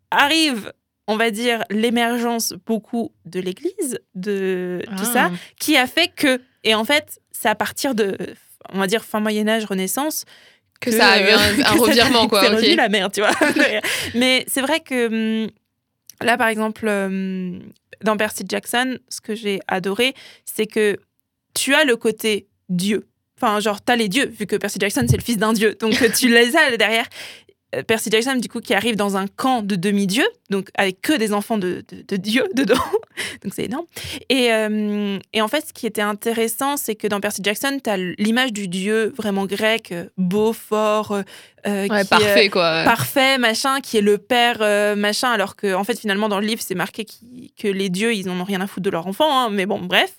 arrive, 0.10 0.74
on 1.08 1.18
va 1.18 1.30
dire, 1.32 1.64
l'émergence 1.70 2.54
beaucoup 2.66 3.12
de 3.26 3.40
l'Église, 3.40 4.00
de 4.16 4.82
tout 4.88 4.94
Ah. 5.06 5.14
ça, 5.14 5.32
qui 5.60 5.78
a 5.78 5.86
fait 5.86 6.08
que. 6.08 6.42
Et 6.64 6.74
en 6.74 6.84
fait, 6.84 7.20
c'est 7.32 7.48
à 7.50 7.56
partir 7.56 7.94
de, 7.94 8.18
on 8.74 8.80
va 8.80 8.88
dire, 8.88 9.04
fin 9.04 9.20
Moyen 9.20 9.48
Âge, 9.48 9.66
Renaissance, 9.66 10.26
Que 10.80 10.92
ça 10.92 11.10
a 11.10 11.22
eu 11.22 11.64
un, 11.64 11.72
revirement, 11.78 12.28
quoi. 12.28 12.42
C'est 12.42 12.50
ok. 12.50 12.56
revenu 12.58 12.76
la 12.76 12.90
merde, 12.90 13.12
tu 13.14 13.22
vois. 13.22 13.32
Mais 14.16 14.46
c'est 14.48 14.62
vrai 14.62 14.80
que 14.80 15.44
hum, 15.44 15.50
là, 16.22 16.38
par 16.38 16.48
exemple, 16.48 16.88
hum, 16.88 17.62
dans 18.04 18.18
Percy 18.18 18.44
Jackson, 18.48 18.98
ce 19.10 19.22
que 19.22 19.36
j'ai 19.36 19.60
adoré, 19.68 20.14
c'est 20.46 20.68
que 20.68 20.98
tu 21.54 21.74
as 21.74 21.84
le 21.84 21.96
côté 21.96 22.48
Dieu. 22.70 23.08
Enfin, 23.38 23.60
genre, 23.60 23.82
t'as 23.82 23.96
les 23.96 24.10
dieux, 24.10 24.26
vu 24.26 24.46
que 24.46 24.58
Percy 24.58 24.80
Jackson, 24.80 25.06
c'est 25.10 25.18
le 25.18 25.24
fils 25.24 25.38
d'un 25.38 25.54
dieu. 25.54 25.76
Donc, 25.80 25.96
tu 26.14 26.28
les 26.28 26.56
as 26.56 26.76
derrière. 26.76 27.06
Euh, 27.76 27.84
Percy 27.84 28.10
Jackson, 28.10 28.36
du 28.36 28.50
coup, 28.50 28.62
qui 28.62 28.74
arrive 28.74 28.96
dans 28.96 29.16
un 29.16 29.28
camp 29.28 29.62
de 29.62 29.76
demi-dieux, 29.76 30.28
donc 30.50 30.70
avec 30.76 31.02
que 31.02 31.14
des 31.14 31.34
enfants 31.34 31.58
de, 31.58 31.84
de, 31.88 32.04
de 32.08 32.16
Dieu 32.16 32.44
dedans. 32.56 32.76
donc, 33.44 33.54
c'est 33.54 33.66
énorme. 33.66 33.86
Et, 34.30 34.52
euh, 34.52 35.20
et 35.34 35.42
en 35.42 35.48
fait, 35.48 35.68
ce 35.68 35.74
qui 35.74 35.86
était 35.86 36.02
intéressant, 36.02 36.78
c'est 36.78 36.96
que 36.96 37.08
dans 37.08 37.20
Percy 37.20 37.42
Jackson, 37.44 37.80
tu 37.84 37.90
as 37.90 37.98
l'image 37.98 38.54
du 38.54 38.68
dieu 38.68 39.14
vraiment 39.16 39.46
grec, 39.46 39.92
euh, 39.92 40.06
beau, 40.18 40.54
fort, 40.54 41.22
euh, 41.68 41.88
Ouais, 41.88 42.02
qui, 42.04 42.08
parfait, 42.10 42.50
quoi. 42.50 42.84
parfait, 42.86 43.38
machin, 43.38 43.80
qui 43.82 43.98
est 43.98 44.02
le 44.02 44.18
père, 44.18 44.58
euh, 44.62 44.96
machin, 44.96 45.30
alors 45.32 45.56
que, 45.56 45.74
en 45.74 45.84
fait, 45.84 46.00
finalement, 46.00 46.30
dans 46.30 46.40
le 46.40 46.46
livre, 46.46 46.62
c'est 46.66 46.76
marqué 46.76 47.06
qui- 47.06 47.54
que 47.60 47.68
les 47.68 47.90
dieux, 47.90 48.14
ils 48.14 48.30
en 48.30 48.40
ont 48.40 48.44
rien 48.44 48.62
à 48.62 48.68
foutre 48.68 48.84
de 48.86 48.90
leur 48.90 49.08
enfant, 49.08 49.28
hein, 49.46 49.50
mais 49.52 49.66
bon, 49.66 49.80
bref. 49.80 50.12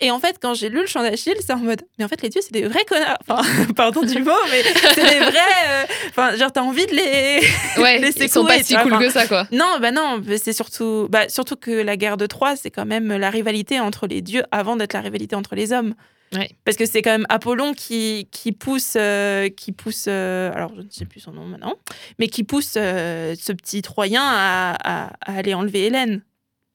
Et 0.00 0.10
en 0.10 0.18
fait, 0.20 0.36
quand 0.40 0.54
j'ai 0.54 0.68
lu 0.68 0.80
le 0.80 0.86
chant 0.86 1.02
d'Achille, 1.02 1.34
c'est 1.40 1.52
en 1.52 1.58
mode, 1.58 1.82
mais 1.98 2.04
en 2.04 2.08
fait, 2.08 2.20
les 2.22 2.28
dieux, 2.28 2.40
c'est 2.42 2.52
des 2.52 2.66
vrais 2.66 2.84
connards. 2.84 3.18
Enfin, 3.28 3.42
pardon 3.76 4.02
du 4.02 4.22
mot, 4.22 4.30
mais 4.50 4.62
c'est 4.94 5.02
des 5.02 5.18
vrais. 5.20 5.32
euh, 5.68 5.84
Enfin, 6.10 6.36
genre, 6.36 6.52
t'as 6.52 6.62
envie 6.62 6.86
de 6.86 6.92
les. 6.92 7.40
ouais, 7.82 7.98
les 7.98 8.10
ils 8.22 8.28
sont 8.28 8.44
pas 8.44 8.62
si 8.62 8.74
cool 8.76 8.98
que 8.98 9.10
ça, 9.10 9.26
quoi. 9.26 9.46
Non, 9.52 9.78
bah 9.80 9.90
non, 9.92 10.20
c'est 10.42 10.52
surtout, 10.52 11.06
bah, 11.10 11.28
surtout 11.28 11.56
que 11.56 11.70
la 11.70 11.96
guerre 11.96 12.16
de 12.16 12.26
Troie, 12.26 12.56
c'est 12.56 12.70
quand 12.70 12.86
même 12.86 13.12
la 13.16 13.30
rivalité 13.30 13.80
entre 13.80 14.06
les 14.06 14.20
dieux 14.20 14.42
avant 14.52 14.76
d'être 14.76 14.92
la 14.94 15.00
rivalité 15.00 15.36
entre 15.36 15.54
les 15.54 15.72
hommes. 15.72 15.94
Ouais. 16.34 16.50
Parce 16.64 16.76
que 16.76 16.86
c'est 16.86 17.02
quand 17.02 17.10
même 17.12 17.26
Apollon 17.28 17.74
qui, 17.74 18.28
qui 18.30 18.52
pousse, 18.52 18.94
euh, 18.96 19.48
qui 19.48 19.72
pousse 19.72 20.06
euh, 20.08 20.52
alors 20.54 20.72
je 20.76 20.82
ne 20.82 20.90
sais 20.90 21.04
plus 21.04 21.20
son 21.20 21.32
nom 21.32 21.44
maintenant, 21.46 21.74
mais 22.18 22.28
qui 22.28 22.44
pousse 22.44 22.74
euh, 22.76 23.34
ce 23.40 23.52
petit 23.52 23.82
Troyen 23.82 24.22
à, 24.22 24.74
à- 25.06 25.12
à 25.20 25.36
aller 25.38 25.54
enlever 25.54 25.86
Hélène. 25.86 26.22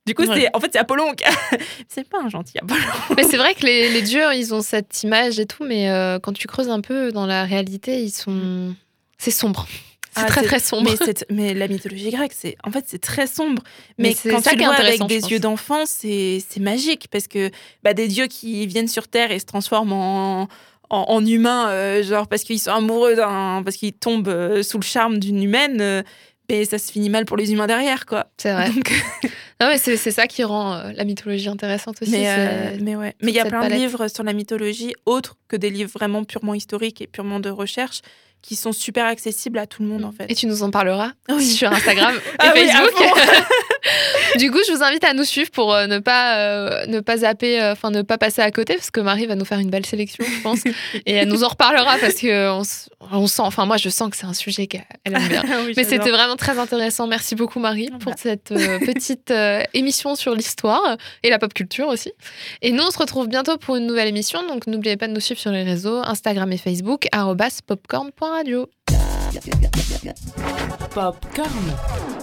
Du 0.05 0.15
coup, 0.15 0.23
Ouais. 0.23 0.41
c'est 0.41 0.55
en 0.55 0.59
fait, 0.59 0.69
c'est 0.73 0.79
Apollon. 0.79 1.13
qui- 1.13 1.25
c'est 1.87 2.07
pas 2.09 2.19
un 2.23 2.29
gentil 2.29 2.57
Apollon. 2.57 2.81
Mais 3.17 3.23
c'est 3.23 3.37
vrai 3.37 3.53
que 3.53 3.65
les, 3.65 3.89
les 3.91 4.01
dieux, 4.01 4.33
ils 4.33 4.53
ont 4.55 4.61
cette 4.61 5.03
image 5.03 5.39
et 5.39 5.45
tout, 5.45 5.63
mais 5.65 5.89
euh, 5.91 6.17
quand 6.19 6.33
tu 6.33 6.47
creuses 6.47 6.69
un 6.69 6.81
peu 6.81 7.11
dans 7.11 7.25
la 7.27 7.43
réalité, 7.43 8.01
ils 8.01 8.09
sont. 8.11 8.73
C'est 9.19 9.29
sombre. 9.31 9.67
C'est 10.15 10.21
Ah, 10.23 10.25
très 10.25 10.41
c'est- 10.41 10.47
très 10.47 10.59
sombre. 10.59 10.91
Mais, 10.99 11.13
mais 11.29 11.53
la 11.53 11.67
mythologie 11.67 12.09
grecque, 12.09 12.33
c'est 12.35 12.55
en 12.63 12.71
fait 12.71 12.83
c'est 12.87 12.99
très 13.01 13.27
sombre. 13.27 13.61
Mais 13.97 14.15
Mais, 14.25 14.31
quand 14.31 14.41
ça 14.41 14.51
tu 14.51 14.57
le 14.57 14.63
vois 14.65 14.73
avec 14.75 15.05
des 15.07 15.19
pense. 15.19 15.29
yeux 15.31 15.39
d'enfant, 15.39 15.85
c'est 15.85 16.41
magique 16.59 17.07
parce 17.11 17.27
que 17.27 17.51
bah, 17.83 17.93
des 17.93 18.07
dieux 18.07 18.27
qui 18.27 18.65
viennent 18.67 18.87
sur 18.87 19.07
Terre 19.07 19.31
et 19.31 19.39
se 19.39 19.45
transforment 19.45 19.93
en, 19.93 20.41
en, 20.43 20.47
en 21.07 21.25
humains, 21.25 21.69
euh, 21.69 22.01
genre 22.03 22.27
parce 22.27 22.43
qu'ils 22.43 22.59
sont 22.59 22.71
amoureux 22.71 23.15
d'un, 23.15 23.61
parce 23.63 23.75
qu'ils 23.77 23.93
tombent 23.93 24.27
euh, 24.29 24.63
sous 24.63 24.77
le 24.79 24.83
charme 24.85 25.19
d'une 25.19 25.43
humaine. 25.43 25.79
euh, 25.81 26.01
mais 26.51 26.65
ça 26.65 26.79
se 26.79 26.91
finit 26.91 27.11
mal 27.11 27.25
pour 27.25 27.37
les 27.37 27.51
humains 27.53 27.67
derrière, 27.67 28.07
quoi. 28.07 28.25
C'est 28.37 28.51
vrai. 28.51 28.71
Donc, 28.71 28.91
Non, 29.61 29.67
mais 29.67 29.77
c'est 29.77 29.97
ça 29.97 30.25
qui 30.25 30.43
rend 30.43 30.81
la 30.95 31.03
mythologie 31.03 31.47
intéressante 31.47 32.01
aussi. 32.01 32.09
mais, 32.09 32.77
mais 32.81 32.95
ouais. 32.95 33.13
Mais 33.21 33.31
il 33.31 33.35
y 33.35 33.39
a 33.39 33.45
plein 33.45 33.59
palette. 33.59 33.77
de 33.77 33.83
livres 33.83 34.07
sur 34.07 34.23
la 34.23 34.33
mythologie, 34.33 34.95
autres 35.05 35.35
que 35.47 35.55
des 35.57 35.69
livres 35.69 35.91
vraiment 35.93 36.23
purement 36.23 36.55
historiques 36.55 37.01
et 37.01 37.07
purement 37.07 37.39
de 37.39 37.51
recherche, 37.51 38.01
qui 38.41 38.55
sont 38.55 38.71
super 38.71 39.05
accessibles 39.05 39.59
à 39.59 39.67
tout 39.67 39.83
le 39.83 39.89
monde 39.89 40.05
en 40.05 40.11
fait. 40.11 40.25
Et 40.29 40.35
tu 40.35 40.47
nous 40.47 40.63
en 40.63 40.71
parleras 40.71 41.11
Oui. 41.29 41.45
sur 41.59 41.71
Instagram 41.71 42.15
et 42.15 42.35
Ah 42.39 42.51
Facebook. 42.51 42.93
du 44.37 44.51
coup, 44.51 44.59
je 44.67 44.73
vous 44.73 44.83
invite 44.83 45.03
à 45.03 45.13
nous 45.13 45.23
suivre 45.23 45.51
pour 45.51 45.73
euh, 45.73 45.87
ne 45.87 45.99
pas 45.99 46.37
euh, 46.37 46.85
ne 46.87 46.99
pas 46.99 47.17
zapper, 47.17 47.61
euh, 47.61 47.73
enfin 47.73 47.91
ne 47.91 48.01
pas 48.01 48.17
passer 48.17 48.41
à 48.41 48.51
côté, 48.51 48.75
parce 48.75 48.91
que 48.91 48.99
Marie 49.01 49.25
va 49.25 49.35
nous 49.35 49.45
faire 49.45 49.59
une 49.59 49.69
belle 49.69 49.85
sélection, 49.85 50.23
je 50.25 50.41
pense, 50.41 50.63
et 51.05 51.13
elle 51.13 51.27
nous 51.27 51.43
en 51.43 51.49
reparlera 51.49 51.97
parce 51.97 52.15
que 52.15 52.49
on, 52.49 53.27
sent, 53.27 53.41
enfin 53.41 53.65
moi 53.65 53.77
je 53.77 53.89
sens 53.89 54.09
que 54.09 54.17
c'est 54.17 54.25
un 54.25 54.33
sujet 54.33 54.67
qu'elle 54.67 54.85
elle 55.03 55.15
aime 55.15 55.27
bien. 55.27 55.43
Oui, 55.65 55.73
Mais 55.75 55.83
c'était 55.83 56.11
vraiment 56.11 56.35
très 56.35 56.57
intéressant. 56.57 57.07
Merci 57.07 57.35
beaucoup 57.35 57.59
Marie 57.59 57.89
pour 57.99 58.13
cette 58.17 58.51
euh, 58.51 58.79
petite 58.79 59.33
émission 59.73 60.15
sur 60.15 60.35
l'histoire 60.35 60.97
et 61.23 61.29
la 61.29 61.39
pop 61.39 61.53
culture 61.53 61.87
aussi. 61.87 62.11
Et 62.61 62.71
nous, 62.71 62.83
on 62.83 62.91
se 62.91 62.97
retrouve 62.97 63.27
bientôt 63.27 63.57
pour 63.57 63.75
une 63.75 63.85
nouvelle 63.85 64.07
émission. 64.07 64.45
Donc 64.47 64.67
n'oubliez 64.67 64.97
pas 64.97 65.07
de 65.07 65.13
nous 65.13 65.19
suivre 65.19 65.39
sur 65.39 65.51
les 65.51 65.63
réseaux 65.63 65.97
Instagram 66.03 66.51
et 66.51 66.57
Facebook 66.57 67.07
arobase 67.11 67.61
popcorn.radio. 68.29 68.67
Popcorn. 70.93 72.18